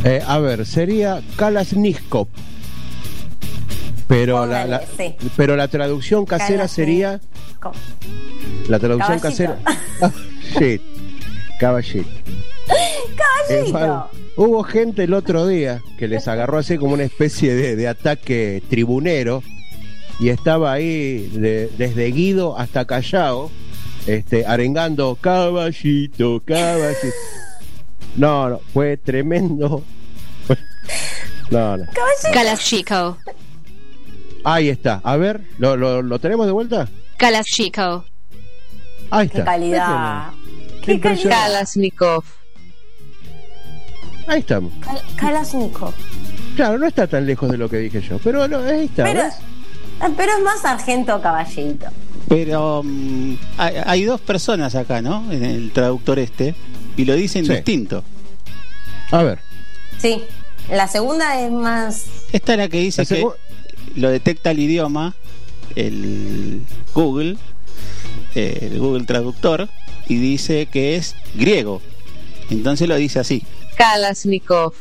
Eh, 0.06 0.22
a 0.26 0.38
ver, 0.40 0.66
sería 0.66 1.22
Kalashnikov. 1.36 2.28
Pero 4.08 4.46
la, 4.46 4.66
la- 4.68 4.80
Póngale, 4.82 5.16
sí. 5.20 5.30
pero 5.36 5.56
la 5.56 5.68
traducción 5.68 6.26
casera 6.26 6.68
sería 6.68 7.20
la 8.70 8.78
traducción 8.80 9.20
Caballito. 9.20 9.56
casera. 9.58 9.60
Shit. 10.60 10.82
Caballito. 11.60 12.08
Eh, 13.50 13.64
Caballito. 13.72 14.10
hubo 14.38 14.64
gente 14.64 15.06
el 15.06 15.14
otro 15.16 15.48
día 15.48 15.82
que 15.98 16.08
les 16.08 16.28
agarró 16.28 16.60
así 16.60 16.78
como 16.78 16.94
una 16.94 17.04
especie 17.04 17.56
de, 17.56 17.76
de 17.76 17.88
ataque 17.88 18.62
tribunero 18.70 19.42
y 20.20 20.30
estaba 20.30 20.72
ahí 20.74 21.28
de- 21.34 21.72
desde 21.78 22.12
Guido 22.12 22.60
hasta 22.60 22.86
Callao, 22.86 23.50
este, 24.06 24.46
arengando 24.46 25.18
caballito, 25.20 26.44
caballito. 26.46 27.08
No, 28.18 28.50
no, 28.50 28.60
fue 28.74 28.98
tremendo. 28.98 29.84
No, 31.52 31.78
no. 31.78 31.86
Kalashnikov. 32.34 33.18
Ahí 34.44 34.70
está. 34.70 35.00
A 35.04 35.16
ver, 35.16 35.42
¿lo, 35.60 35.78
lo, 35.78 36.02
lo 36.02 36.18
tenemos 36.20 36.48
de 36.48 36.52
vuelta? 36.52 36.88
Kalashnikov. 37.18 38.04
Ahí 39.12 39.30
Qué 39.30 39.38
está. 39.40 39.52
calidad. 39.52 40.24
Qué 40.82 41.00
calidad. 41.00 41.30
Kalashnikov. 41.30 42.24
Ahí 44.28 44.40
estamos. 44.40 44.74
Kal- 44.82 45.02
Kalashnikov. 45.18 45.94
Claro, 46.56 46.80
no 46.80 46.88
está 46.88 47.06
tan 47.06 47.26
lejos 47.28 47.52
de 47.52 47.58
lo 47.58 47.70
que 47.70 47.78
dije 47.78 48.02
yo, 48.02 48.18
pero 48.24 48.48
no, 48.48 48.58
ahí 48.60 48.86
está. 48.86 49.04
Pero, 49.04 49.22
pero 50.18 50.32
es 50.38 50.44
más 50.44 50.62
sargento 50.62 51.22
caballito. 51.22 51.86
Pero 52.28 52.82
mm, 52.84 53.36
hay, 53.58 53.76
hay 53.86 54.04
dos 54.06 54.20
personas 54.20 54.74
acá, 54.74 55.02
¿no? 55.02 55.32
En 55.32 55.44
el 55.46 55.72
traductor 55.72 56.18
este. 56.18 56.56
Y 56.98 57.06
lo 57.06 57.16
dicen 57.16 57.46
Sí. 57.46 57.54
distinto. 57.54 58.04
A 59.12 59.24
ver. 59.24 59.40
Sí. 60.00 60.24
La 60.70 60.88
segunda 60.88 61.40
es 61.42 61.52
más. 61.52 62.06
Esta 62.32 62.54
es 62.54 62.58
la 62.58 62.68
que 62.70 62.80
dice 62.80 63.04
La 63.04 63.08
que 63.08 63.26
lo 63.96 64.10
detecta 64.10 64.52
el 64.52 64.60
idioma, 64.60 65.16
el 65.76 66.62
Google, 66.94 67.38
el 68.34 68.80
Google 68.80 69.06
Traductor, 69.06 69.70
y 70.08 70.16
dice 70.16 70.66
que 70.68 70.96
es 70.96 71.16
griego. 71.36 71.82
Entonces 72.50 72.88
lo 72.88 72.96
dice 72.96 73.20
así. 73.20 73.44
Kalashnikov. 73.78 74.74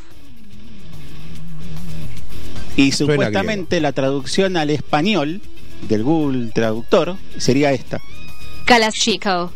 Y 2.77 2.92
Suena 2.92 3.12
supuestamente 3.14 3.81
la 3.81 3.92
traducción 3.92 4.57
al 4.57 4.70
español 4.70 5.40
del 5.88 6.03
Google 6.03 6.50
Traductor 6.53 7.16
sería 7.38 7.72
esta. 7.72 8.00
Kalashnikov. 8.64 9.50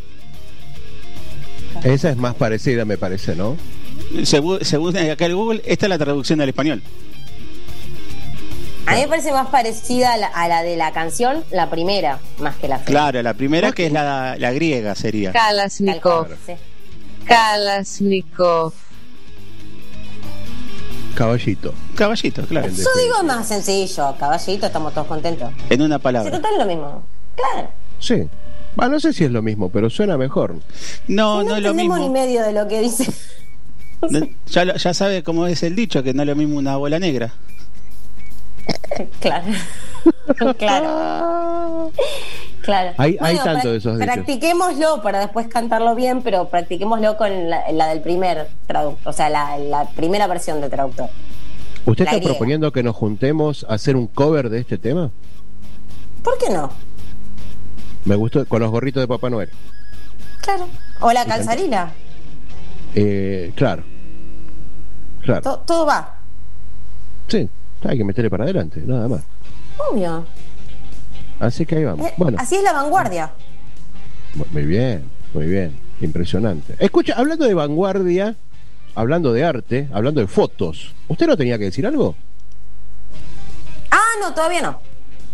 Esa 1.83 2.09
es 2.09 2.17
más 2.17 2.35
parecida, 2.35 2.85
me 2.85 2.97
parece, 2.97 3.35
¿no? 3.35 3.55
Según, 4.23 4.63
según 4.65 4.97
acá 4.97 5.25
el 5.25 5.35
Google, 5.35 5.61
esta 5.65 5.85
es 5.85 5.89
la 5.89 5.97
traducción 5.97 6.41
al 6.41 6.49
español. 6.49 6.81
A 8.85 8.95
mí 8.95 9.01
me 9.01 9.07
parece 9.07 9.31
más 9.31 9.47
parecida 9.49 10.13
a 10.13 10.17
la, 10.17 10.27
a 10.27 10.47
la 10.47 10.63
de 10.63 10.75
la 10.75 10.91
canción, 10.91 11.43
la 11.51 11.69
primera, 11.69 12.19
más 12.39 12.55
que 12.55 12.67
la 12.67 12.77
segunda. 12.77 12.91
Claro, 12.91 13.21
la 13.21 13.33
primera 13.35 13.71
que 13.71 13.85
es 13.85 13.91
la, 13.91 14.35
la 14.39 14.51
griega 14.51 14.95
sería. 14.95 15.31
Kalashnikov. 15.31 16.27
Kalashnikov. 17.25 18.73
Caballito. 21.13 21.73
Caballito, 21.95 22.41
claro. 22.47 22.67
Yo 22.69 23.01
digo 23.03 23.23
más 23.25 23.47
sencillo, 23.47 24.15
caballito, 24.17 24.65
estamos 24.65 24.93
todos 24.93 25.07
contentos. 25.07 25.51
En 25.69 25.81
una 25.81 25.99
palabra. 25.99 26.31
total 26.31 26.53
es 26.53 26.59
lo 26.59 26.65
mismo. 26.65 27.03
Claro. 27.35 27.69
Sí. 27.99 28.27
Ah, 28.81 28.87
no 28.89 28.99
sé 28.99 29.13
si 29.13 29.23
es 29.25 29.31
lo 29.31 29.41
mismo, 29.41 29.69
pero 29.69 29.89
suena 29.89 30.17
mejor. 30.17 30.55
No, 31.07 31.43
no 31.43 31.49
no 31.49 31.55
es 31.57 31.61
lo 31.63 31.69
entendemos 31.71 31.97
ni 31.99 32.03
mismo. 32.09 32.13
medio 32.13 32.41
de 32.43 32.53
lo 32.53 32.67
que 32.67 32.81
dice. 32.81 33.11
Ya, 34.47 34.65
lo- 34.65 34.75
ya 34.75 34.93
sabe 34.93 35.23
cómo 35.23 35.45
es 35.47 35.61
el 35.63 35.75
dicho, 35.75 36.01
que 36.03 36.13
no 36.13 36.21
es 36.23 36.27
lo 36.27 36.35
mismo 36.35 36.57
una 36.57 36.77
bola 36.77 36.99
negra. 36.99 37.33
claro. 39.19 39.45
claro. 40.57 41.91
Claro. 42.61 42.93
Hay- 42.97 43.17
hay 43.19 43.37
tanto 43.37 43.71
de 43.71 43.77
esos 43.77 43.97
dichos. 43.97 44.13
Practiquémoslo 44.13 45.01
para 45.01 45.19
después 45.19 45.47
cantarlo 45.47 45.95
bien, 45.95 46.21
pero 46.21 46.47
practiquémoslo 46.49 47.17
con 47.17 47.49
la, 47.49 47.71
la 47.71 47.87
del 47.87 48.01
primer 48.01 48.47
traductor, 48.67 49.09
o 49.09 49.13
sea, 49.13 49.29
la, 49.29 49.57
la 49.57 49.89
primera 49.89 50.27
versión 50.27 50.61
de 50.61 50.69
traductor. 50.69 51.09
¿Usted 51.85 52.05
La 52.05 52.11
está 52.11 52.17
griega. 52.17 52.33
proponiendo 52.33 52.71
que 52.71 52.83
nos 52.83 52.95
juntemos 52.95 53.65
a 53.69 53.73
hacer 53.73 53.95
un 53.95 54.07
cover 54.07 54.49
de 54.49 54.59
este 54.59 54.77
tema? 54.77 55.09
¿Por 56.23 56.37
qué 56.37 56.49
no? 56.51 56.71
Me 58.05 58.15
gustó 58.15 58.45
con 58.45 58.61
los 58.61 58.71
gorritos 58.71 59.01
de 59.01 59.07
Papá 59.07 59.29
Noel. 59.29 59.49
Claro. 60.41 60.67
O 61.01 61.11
la 61.11 61.25
calzarina. 61.25 61.91
Eh, 62.95 63.51
claro. 63.55 63.83
Claro. 65.21 65.41
To- 65.41 65.59
todo 65.59 65.85
va. 65.85 66.15
Sí, 67.27 67.47
hay 67.83 67.97
que 67.97 68.03
meterle 68.03 68.29
para 68.29 68.45
adelante, 68.45 68.81
nada 68.85 69.07
más. 69.07 69.21
Obvio. 69.91 70.25
Así 71.39 71.65
que 71.65 71.75
ahí 71.77 71.85
vamos. 71.85 72.07
Eh, 72.07 72.13
Bueno, 72.17 72.37
Así 72.39 72.55
es 72.55 72.63
la 72.63 72.73
vanguardia. 72.73 73.31
muy 74.51 74.65
bien, 74.65 75.03
muy 75.33 75.45
bien. 75.45 75.77
Impresionante. 76.01 76.75
Escucha, 76.79 77.13
hablando 77.17 77.45
de 77.45 77.53
vanguardia, 77.53 78.35
hablando 78.95 79.33
de 79.33 79.43
arte, 79.43 79.89
hablando 79.93 80.21
de 80.21 80.27
fotos, 80.27 80.95
¿usted 81.09 81.27
no 81.27 81.35
tenía 81.37 81.57
que 81.57 81.65
decir 81.65 81.85
algo? 81.85 82.15
Ah, 83.91 84.13
no, 84.21 84.33
todavía 84.33 84.61
no. 84.61 84.79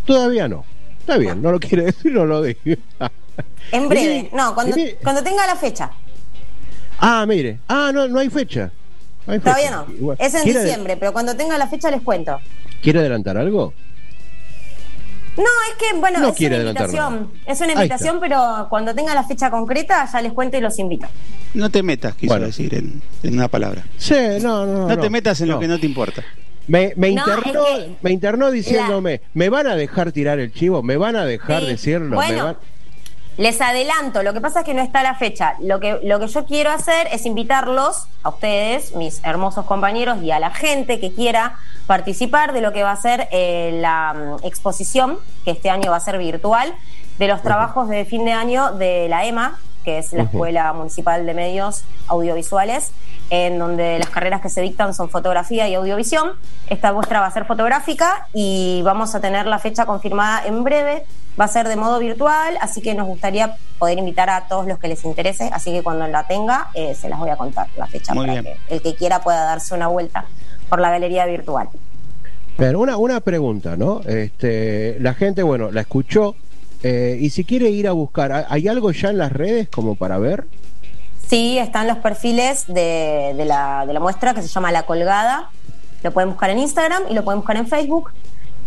Todavía 0.05 0.47
no. 0.47 0.65
Está 1.05 1.19
bien, 1.19 1.39
no 1.39 1.51
lo 1.51 1.59
quiere 1.59 1.83
decir, 1.85 2.11
no 2.13 2.25
lo 2.25 2.41
diga. 2.41 2.77
En 3.71 3.87
breve. 3.87 4.27
No, 4.33 4.55
cuando, 4.55 4.75
cuando 5.03 5.21
tenga 5.21 5.45
la 5.45 5.55
fecha. 5.55 5.91
Ah, 6.97 7.25
mire. 7.27 7.59
Ah, 7.67 7.91
no, 7.93 8.07
no 8.07 8.17
hay 8.19 8.29
fecha. 8.31 8.71
No 9.27 9.33
hay 9.33 9.39
Todavía 9.39 9.65
fecha. 9.67 9.85
no. 9.87 9.93
Igual. 9.93 10.17
Es 10.19 10.33
en 10.33 10.41
¿Quiere- 10.43 10.63
diciembre, 10.63 10.97
pero 10.97 11.13
cuando 11.13 11.35
tenga 11.35 11.59
la 11.59 11.67
fecha 11.67 11.91
les 11.91 12.01
cuento. 12.01 12.39
¿Quiere 12.81 12.99
adelantar 13.01 13.37
algo? 13.37 13.71
No, 15.37 15.43
es 15.43 15.75
que, 15.77 15.95
bueno, 15.99 16.19
No 16.21 16.29
es 16.29 16.35
quiere 16.35 16.55
una 16.55 16.71
adelantar 16.71 16.85
invitación. 16.87 17.31
Es 17.45 17.61
una 17.61 17.73
invitación, 17.73 18.17
pero 18.19 18.67
cuando 18.69 18.95
tenga 18.95 19.13
la 19.13 19.23
fecha 19.25 19.51
concreta 19.51 20.09
ya 20.11 20.21
les 20.21 20.33
cuento 20.33 20.57
y 20.57 20.61
los 20.61 20.79
invito. 20.79 21.07
No 21.53 21.69
te 21.69 21.83
metas, 21.83 22.15
quiso 22.15 22.33
Bueno. 22.33 22.47
decir 22.47 22.73
en, 22.73 23.01
en 23.21 23.33
una 23.33 23.47
palabra. 23.47 23.83
Sí, 23.97 24.15
no, 24.41 24.65
no. 24.65 24.87
No, 24.87 24.97
te 24.97 25.09
metas 25.11 25.39
en 25.41 25.49
lo 25.49 25.59
que 25.59 25.67
no 25.67 25.77
te 25.79 25.85
importa. 25.85 26.23
Me, 26.67 26.93
me 26.95 27.11
No, 27.11 27.21
internó, 27.21 27.67
es 27.67 27.83
que 27.85 27.95
me 28.01 28.11
internó 28.11 28.51
diciéndome, 28.51 29.21
¿me 29.33 29.49
van 29.49 29.67
a 29.67 29.75
dejar 29.75 30.11
tirar 30.11 30.39
el 30.39 30.51
chivo? 30.53 30.81
¿Me 30.81 30.97
van 30.97 31.15
a 31.15 31.25
dejar 31.25 31.61
Sí. 31.61 31.67
decirlo? 31.67 32.09
¿Me 32.09 32.15
Bueno, 32.15 32.45
van- 32.45 32.57
Les 33.37 33.59
adelanto, 33.59 34.23
lo 34.23 34.31
que 34.33 34.39
pasa 34.39 34.59
es 34.61 34.65
que 34.65 34.73
no 34.73 34.81
está 34.81 35.03
la 35.03 35.15
fecha. 35.15 35.55
Lo 35.59 35.81
que, 35.81 35.99
lo 36.03 36.21
que 36.21 36.27
yo 36.27 36.45
quiero 36.45 36.71
hacer 36.71 37.07
es 37.11 37.25
invitarlos, 37.25 38.07
a 38.23 38.29
ustedes, 38.29 38.95
mis 38.95 39.19
hermosos 39.25 39.65
compañeros, 39.65 40.23
y 40.23 40.31
a 40.31 40.39
la 40.39 40.51
gente 40.51 41.01
que 41.01 41.11
quiera 41.11 41.57
participar 41.85 42.53
de 42.53 42.61
lo 42.61 42.71
que 42.71 42.81
va 42.83 42.91
a 42.93 42.95
ser 42.95 43.27
eh, 43.33 43.77
la 43.81 44.37
mm, 44.41 44.45
exposición, 44.45 45.19
que 45.43 45.51
este 45.51 45.69
año 45.69 45.91
va 45.91 45.97
a 45.97 45.99
ser 45.99 46.17
virtual, 46.17 46.73
de 47.19 47.27
los 47.27 47.41
trabajos 47.41 47.89
de 47.89 48.05
fin 48.05 48.23
de 48.23 48.31
año 48.31 48.71
de 48.71 49.07
la 49.09 49.25
EMA, 49.25 49.59
que 49.83 49.97
es 49.99 50.13
la. 50.13 50.23
Escuela 50.23 50.71
Municipal 50.71 51.25
de 51.25 51.33
Medios 51.33 51.83
Audiovisuales, 52.07 52.91
en 53.29 53.57
donde 53.57 53.97
las 53.99 54.09
carreras 54.09 54.41
que 54.41 54.49
se 54.49 54.61
dictan 54.61 54.93
son 54.93 55.09
fotografía 55.09 55.67
y 55.67 55.73
audiovisión. 55.75 56.31
Esta 56.69 56.93
muestra 56.93 57.19
va 57.21 57.27
a 57.27 57.31
ser 57.31 57.45
fotográfica 57.45 58.27
y 58.33 58.81
vamos 58.83 59.15
a 59.15 59.19
tener 59.19 59.45
la 59.47 59.59
fecha 59.59 59.85
confirmada 59.85 60.45
en 60.45 60.63
breve. 60.63 61.03
Va 61.39 61.45
a 61.45 61.47
ser 61.49 61.67
de 61.67 61.75
modo 61.75 61.99
virtual, 61.99 62.55
así 62.61 62.81
que 62.81 62.93
nos 62.93 63.07
gustaría 63.07 63.57
poder 63.77 63.97
invitar 63.97 64.29
a 64.29 64.47
todos 64.47 64.67
los 64.67 64.79
que 64.79 64.87
les 64.87 65.03
interese, 65.03 65.49
así 65.51 65.71
que 65.73 65.83
cuando 65.83 66.07
la 66.07 66.25
tenga 66.27 66.69
eh, 66.73 66.95
se 66.95 67.09
las 67.09 67.19
voy 67.19 67.29
a 67.29 67.35
contar 67.35 67.67
la 67.77 67.87
fecha 67.87 68.13
Muy 68.13 68.25
para 68.27 68.41
bien. 68.41 68.55
que 68.69 68.75
el 68.75 68.81
que 68.81 68.95
quiera 68.95 69.19
pueda 69.19 69.43
darse 69.43 69.73
una 69.75 69.87
vuelta 69.87 70.23
por 70.69 70.79
la 70.79 70.89
galería 70.91 71.25
virtual. 71.25 71.67
Pero 72.55 72.79
una, 72.79 72.95
una 72.95 73.19
pregunta, 73.19 73.75
¿no? 73.75 73.99
Este, 74.07 74.97
la 75.01 75.13
gente, 75.13 75.43
bueno, 75.43 75.71
la 75.71 75.81
escuchó. 75.81 76.35
eh, 76.83 77.17
y 77.19 77.29
si 77.31 77.43
quiere 77.43 77.69
ir 77.69 77.87
a 77.87 77.91
buscar, 77.91 78.31
¿hay- 78.31 78.45
¿hay 78.47 78.67
algo 78.69 78.91
ya 78.91 79.09
en 79.09 79.17
las 79.17 79.31
redes 79.33 79.67
como 79.67 79.95
para 79.95 80.17
ver? 80.19 80.45
Sí, 81.27 81.57
están 81.57 81.87
los 81.87 81.97
perfiles 81.97 82.65
de, 82.67 83.33
de 83.35 83.45
la, 83.45 83.85
de 83.85 83.93
la 83.93 83.99
muestra 83.99 84.33
que 84.33 84.41
se 84.41 84.47
llama 84.47 84.71
La 84.71 84.83
Colgada. 84.83 85.49
Lo 86.03 86.11
pueden 86.11 86.29
buscar 86.29 86.49
en 86.51 86.59
Instagram 86.59 87.03
y 87.09 87.13
lo 87.13 87.23
pueden 87.23 87.39
buscar 87.39 87.57
en 87.57 87.67
Facebook. 87.67 88.11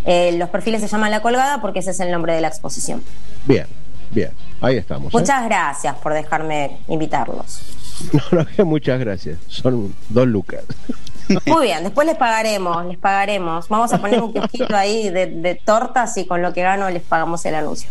Eh, 0.05 0.33
los 0.39 0.49
perfiles 0.49 0.81
se 0.81 0.89
llaman 0.89 1.11
La 1.11 1.21
Colgada 1.21 1.61
porque 1.61 1.79
ese 1.81 1.91
es 1.93 2.01
el 2.01 2.11
nombre 2.11 2.33
de 2.35 2.41
la 2.41 2.49
exposición. 2.49 3.03
Bien, 3.45 3.67
bien, 4.11 4.31
ahí 4.61 4.77
estamos. 4.77 5.15
¿eh? 5.15 5.19
Muchas 5.19 5.45
gracias 5.45 5.95
por 5.97 6.13
dejarme 6.15 6.79
invitarlos. 6.89 7.61
No, 8.13 8.23
no, 8.31 8.47
que 8.47 8.63
muchas 8.63 9.01
gracias. 9.01 9.39
Son 9.49 9.93
dos 10.09 10.27
lucas. 10.29 10.63
Muy 11.47 11.67
bien, 11.67 11.83
después 11.83 12.07
les 12.07 12.17
pagaremos, 12.17 12.87
les 12.87 12.97
pagaremos. 12.97 13.69
Vamos 13.69 13.93
a 13.93 13.99
poner 13.99 14.23
un 14.23 14.33
kiosquito 14.35 14.77
ahí 14.77 15.11
de, 15.11 15.27
de 15.27 15.57
tortas 15.57 16.17
y 16.17 16.25
con 16.25 16.41
lo 16.41 16.53
que 16.53 16.63
gano 16.63 16.89
les 16.91 17.03
pagamos 17.03 17.45
el 17.47 17.57
anuncio. 17.57 17.91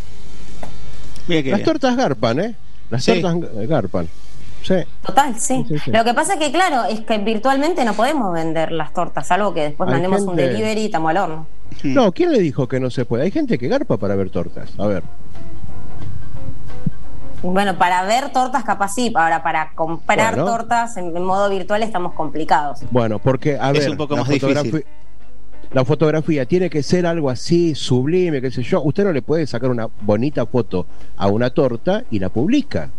Mira 1.28 1.42
Las 1.50 1.58
bien. 1.60 1.64
tortas 1.66 1.98
garpan, 1.98 2.40
¿eh? 2.40 2.56
Las 2.90 3.04
Sí. 3.04 3.22
tortas 3.22 3.52
garpan. 3.68 4.08
Sí. 4.64 4.76
Total, 5.06 5.40
sí. 5.40 5.66
Sí, 5.68 5.80
sí. 5.80 5.92
Lo 5.92 6.04
que 6.04 6.14
pasa 6.14 6.38
que, 6.38 6.52
claro, 6.52 6.84
es 6.86 7.02
que 7.02 7.18
virtualmente 7.20 7.86
no 7.86 7.94
podemos 7.94 8.34
vender 8.34 8.72
las 8.72 8.94
tortas, 8.94 9.28
salvo 9.28 9.54
que 9.54 9.62
después 9.64 9.88
Hay 9.88 9.94
mandemos 9.94 10.22
un 10.22 10.36
delivery 10.36 10.82
y 10.82 10.86
estamos 10.86 11.10
al 11.12 11.18
horno. 11.18 11.48
No, 11.84 12.12
¿quién 12.12 12.32
le 12.32 12.40
dijo 12.40 12.68
que 12.68 12.80
no 12.80 12.90
se 12.90 13.06
puede? 13.06 13.24
Hay 13.24 13.32
gente 13.32 13.58
que 13.58 13.68
garpa 13.68 13.98
para 13.98 14.16
ver 14.16 14.30
tortas. 14.30 14.72
A 14.78 14.88
ver. 14.88 15.04
Bueno, 17.44 17.78
para 17.78 18.04
ver 18.04 18.32
tortas 18.32 18.64
capaz 18.64 18.96
sí, 18.96 19.12
ahora 19.16 19.44
para 19.44 19.72
comprar 19.76 20.36
Bueno. 20.36 20.46
tortas 20.52 20.98
en, 20.98 21.16
en 21.16 21.24
modo 21.24 21.50
virtual 21.50 21.84
estamos 21.84 22.14
complicados. 22.14 22.80
Bueno, 22.90 23.20
porque, 23.20 23.58
a 23.60 23.72
Es 23.72 23.80
ver, 23.80 23.92
un 23.92 23.98
poco 23.98 24.16
la 24.16 24.22
más 24.22 24.30
fotografi- 24.32 24.64
difícil. 24.64 24.86
La 25.72 25.84
fotografía 25.86 26.46
tiene 26.46 26.70
que 26.70 26.82
ser 26.82 27.06
algo 27.06 27.30
así, 27.30 27.76
sublime, 27.76 28.42
qué 28.42 28.50
sé 28.50 28.64
yo. 28.64 28.82
Usted 28.82 29.04
no 29.04 29.12
le 29.12 29.22
puede 29.22 29.46
sacar 29.46 29.70
una 29.70 29.88
bonita 30.02 30.46
foto 30.46 30.86
a 31.18 31.28
una 31.28 31.50
torta 31.50 32.04
y 32.10 32.20
la 32.20 32.30
publica. 32.30 32.90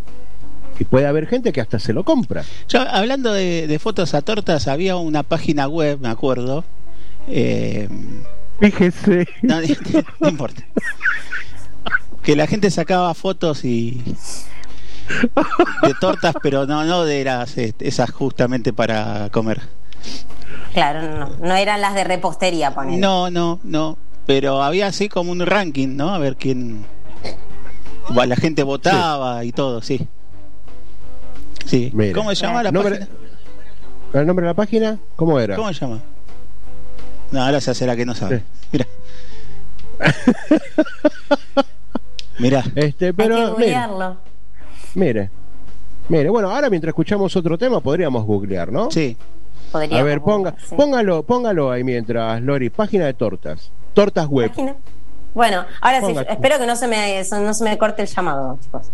Y 0.78 0.84
puede 0.84 1.06
haber 1.06 1.26
gente 1.26 1.52
que 1.52 1.60
hasta 1.60 1.78
se 1.78 1.92
lo 1.92 2.04
compra. 2.04 2.44
Yo, 2.68 2.80
hablando 2.80 3.32
de, 3.32 3.66
de 3.66 3.78
fotos 3.78 4.14
a 4.14 4.22
tortas, 4.22 4.68
había 4.68 4.96
una 4.96 5.22
página 5.22 5.66
web, 5.68 5.98
me 6.00 6.08
acuerdo. 6.08 6.64
eh, 7.28 7.88
Fíjese. 8.60 9.26
no, 9.42 9.60
no 10.20 10.28
importa. 10.28 10.62
Que 12.22 12.36
la 12.36 12.46
gente 12.46 12.70
sacaba 12.70 13.14
fotos 13.14 13.64
y 13.64 14.02
de 15.82 15.94
tortas, 16.00 16.34
pero 16.42 16.66
no, 16.66 16.84
no 16.84 17.04
de 17.04 17.24
las 17.24 17.56
este, 17.56 17.88
esas 17.88 18.10
justamente 18.10 18.72
para 18.72 19.30
comer. 19.30 19.60
Claro, 20.74 21.02
no, 21.02 21.36
no 21.40 21.54
eran 21.54 21.80
las 21.80 21.94
de 21.94 22.04
repostería, 22.04 22.74
poner. 22.74 22.98
No, 23.00 23.30
no, 23.30 23.60
no. 23.64 23.96
Pero 24.26 24.62
había 24.62 24.88
así 24.88 25.08
como 25.08 25.32
un 25.32 25.44
ranking, 25.44 25.96
¿no? 25.96 26.10
A 26.14 26.18
ver 26.18 26.36
quién. 26.36 26.84
La 28.14 28.36
gente 28.36 28.62
votaba 28.62 29.44
y 29.44 29.52
todo, 29.52 29.80
sí. 29.82 30.06
Sí. 31.68 31.92
¿Cómo 32.14 32.30
se 32.34 32.46
llama 32.46 32.62
la 32.62 32.72
Nombre- 32.72 32.98
página? 32.98 33.08
¿El 34.14 34.26
nombre 34.26 34.44
de 34.44 34.50
la 34.50 34.54
página? 34.54 34.98
¿Cómo 35.16 35.38
era? 35.38 35.54
¿Cómo 35.56 35.72
se 35.72 35.80
llama? 35.80 36.00
No, 37.30 37.42
ahora 37.44 37.60
se 37.60 37.70
hace 37.72 37.86
la 37.86 37.94
que 37.94 38.06
no 38.06 38.14
sabe. 38.14 38.42
Mira. 38.72 38.86
Mira. 42.38 42.64
Este, 42.74 42.80
Hay 43.06 43.12
que 43.12 43.14
pero 43.14 43.34
mire, 43.36 43.48
googlearlo. 43.50 44.16
mire. 44.94 45.30
Bueno, 46.30 46.50
ahora 46.50 46.70
mientras 46.70 46.90
escuchamos 46.90 47.34
otro 47.36 47.58
tema 47.58 47.80
podríamos 47.80 48.24
googlear, 48.24 48.72
¿no? 48.72 48.90
Sí. 48.90 49.16
Podríamos 49.72 50.00
A 50.00 50.02
ver, 50.04 50.20
ponga, 50.20 50.50
googlear, 50.52 50.68
sí. 50.68 50.74
póngalo, 50.76 51.22
póngalo 51.24 51.70
ahí 51.70 51.84
mientras, 51.84 52.40
Lori, 52.40 52.70
página 52.70 53.04
de 53.06 53.12
tortas. 53.14 53.70
Tortas 53.92 54.26
web. 54.26 54.48
Página. 54.48 54.74
Bueno, 55.34 55.64
ahora 55.82 56.00
sí, 56.00 56.14
espero 56.28 56.58
que 56.58 56.66
no 56.66 56.74
se 56.76 56.88
me 56.88 57.18
eso- 57.20 57.38
no 57.40 57.52
se 57.52 57.62
me 57.64 57.76
corte 57.76 58.00
el 58.02 58.08
llamado, 58.08 58.58
chicos. 58.62 58.90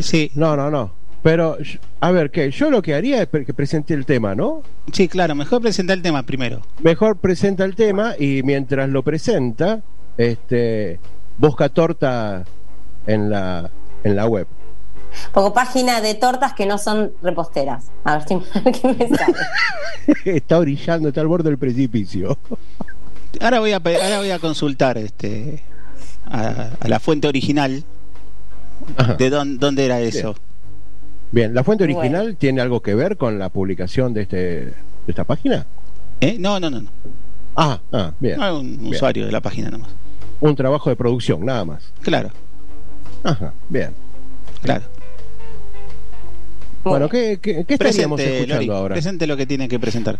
Sí, 0.00 0.32
No, 0.34 0.56
no, 0.56 0.70
no. 0.70 0.90
Pero, 1.26 1.58
a 1.98 2.12
ver, 2.12 2.30
¿qué? 2.30 2.52
Yo 2.52 2.70
lo 2.70 2.80
que 2.82 2.94
haría 2.94 3.20
es 3.20 3.28
que 3.28 3.52
presente 3.52 3.94
el 3.94 4.06
tema, 4.06 4.36
¿no? 4.36 4.62
sí, 4.92 5.08
claro. 5.08 5.34
Mejor 5.34 5.60
presentar 5.60 5.96
el 5.96 6.02
tema 6.04 6.22
primero. 6.22 6.62
Mejor 6.84 7.16
presenta 7.16 7.64
el 7.64 7.74
tema 7.74 8.14
y 8.16 8.44
mientras 8.44 8.88
lo 8.88 9.02
presenta, 9.02 9.80
este, 10.16 11.00
busca 11.36 11.68
torta 11.68 12.44
en 13.08 13.28
la, 13.28 13.72
en 14.04 14.14
la 14.14 14.26
web. 14.28 14.46
Pongo 15.32 15.52
página 15.52 16.00
de 16.00 16.14
tortas 16.14 16.52
que 16.52 16.64
no 16.64 16.78
son 16.78 17.10
reposteras. 17.20 17.86
A 18.04 18.18
ver 18.18 18.28
si 18.28 18.80
qué 18.80 18.94
me 18.94 19.16
sale. 19.16 19.34
está 20.26 20.60
brillando, 20.60 21.08
está 21.08 21.22
al 21.22 21.26
borde 21.26 21.48
del 21.48 21.58
precipicio. 21.58 22.38
Ahora 23.40 23.58
voy 23.58 23.72
a 23.72 23.78
ahora 23.78 24.18
voy 24.18 24.30
a 24.30 24.38
consultar 24.38 24.96
este 24.96 25.60
a, 26.24 26.68
a 26.78 26.86
la 26.86 27.00
fuente 27.00 27.26
original 27.26 27.82
Ajá. 28.96 29.14
de 29.14 29.28
dónde, 29.28 29.58
dónde 29.58 29.84
era 29.86 29.98
eso. 29.98 30.36
Bien, 31.32 31.54
¿la 31.54 31.64
fuente 31.64 31.84
Bueno. 31.84 31.98
original 31.98 32.36
tiene 32.36 32.60
algo 32.60 32.80
que 32.80 32.94
ver 32.94 33.16
con 33.16 33.38
la 33.38 33.48
publicación 33.48 34.14
de, 34.14 34.22
este, 34.22 34.36
de 34.36 34.74
esta 35.08 35.24
página? 35.24 35.66
¿Eh? 36.20 36.36
No, 36.38 36.58
no, 36.60 36.70
no, 36.70 36.80
no. 36.82 36.88
Ah, 37.56 37.80
ah, 37.92 38.12
bien. 38.20 38.38
No, 38.38 38.60
un 38.60 38.78
Bien. 38.78 38.94
usuario 38.94 39.26
de 39.26 39.32
la 39.32 39.40
página 39.40 39.70
nomás. 39.70 39.90
Un 40.40 40.54
trabajo 40.54 40.90
de 40.90 40.96
producción, 40.96 41.44
nada 41.44 41.64
más. 41.64 41.92
Claro, 42.02 42.30
Ajá, 43.24 43.52
bien. 43.68 43.92
claro. 44.62 44.84
Bueno, 46.84 47.08
¿qué, 47.08 47.38
qué, 47.42 47.64
qué 47.64 47.74
estaríamos 47.74 48.16
Presente, 48.16 48.36
escuchando 48.42 48.66
Lori, 48.66 48.78
ahora? 48.78 48.94
presente 48.94 49.26
lo 49.26 49.36
que 49.36 49.46
tiene 49.46 49.66
que 49.68 49.80
presentar. 49.80 50.18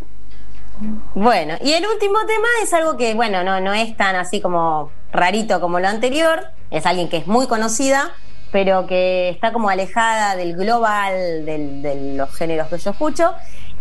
Bueno, 1.14 1.54
y 1.64 1.72
el 1.72 1.84
último 1.86 2.18
tema 2.26 2.48
es 2.62 2.72
algo 2.74 2.96
que, 2.96 3.14
bueno, 3.14 3.44
no, 3.44 3.60
no 3.60 3.72
es 3.72 3.96
tan 3.96 4.16
así 4.16 4.40
como 4.40 4.90
rarito 5.12 5.60
como 5.60 5.78
lo 5.78 5.86
anterior. 5.88 6.46
Es 6.70 6.84
alguien 6.84 7.08
que 7.08 7.18
es 7.18 7.26
muy 7.28 7.46
conocida, 7.46 8.10
pero 8.56 8.86
que 8.86 9.28
está 9.28 9.52
como 9.52 9.68
alejada 9.68 10.34
del 10.34 10.56
global 10.56 11.44
de 11.44 12.14
los 12.16 12.34
géneros 12.34 12.68
que 12.68 12.78
yo 12.78 12.92
escucho. 12.92 13.34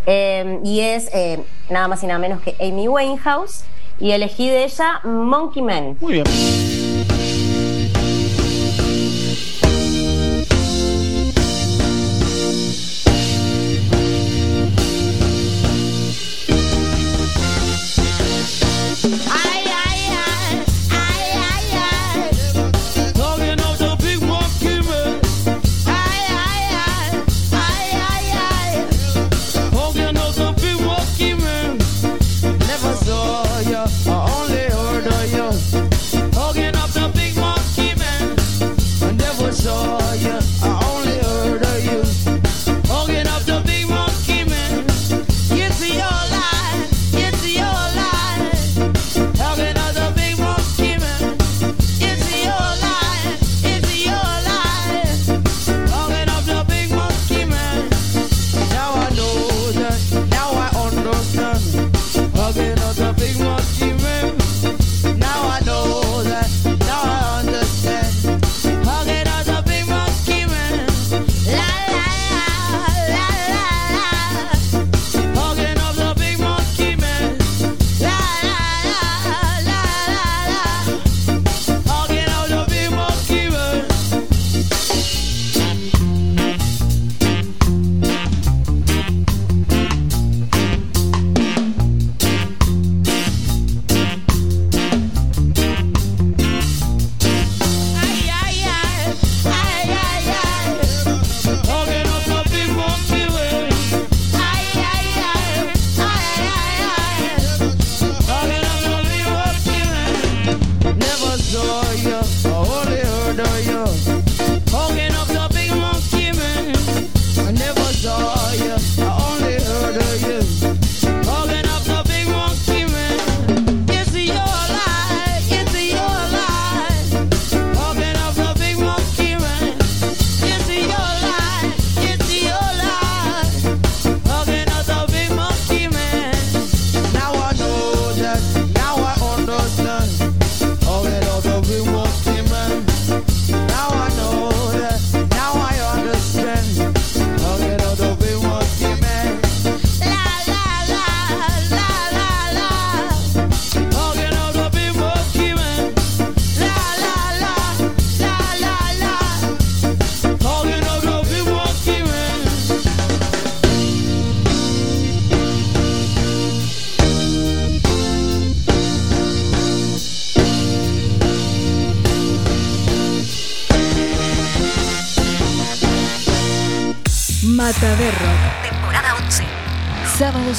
Eh, 0.04 0.60
y 0.64 0.80
es 0.80 1.08
eh, 1.14 1.42
nada 1.70 1.88
más 1.88 2.02
y 2.02 2.06
nada 2.06 2.18
menos 2.18 2.42
que 2.42 2.54
Amy 2.60 2.86
Winehouse. 2.86 3.64
Y 3.98 4.10
elegí 4.10 4.50
de 4.50 4.64
ella 4.64 5.00
Monkey 5.02 5.62
Man. 5.62 5.96
Muy 5.98 6.12
bien. 6.12 6.75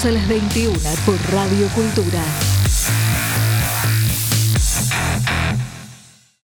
A 0.03 0.11
las 0.11 0.27
21 0.27 0.77
por 1.05 1.15
Radio 1.31 1.67
Cultura. 1.69 2.56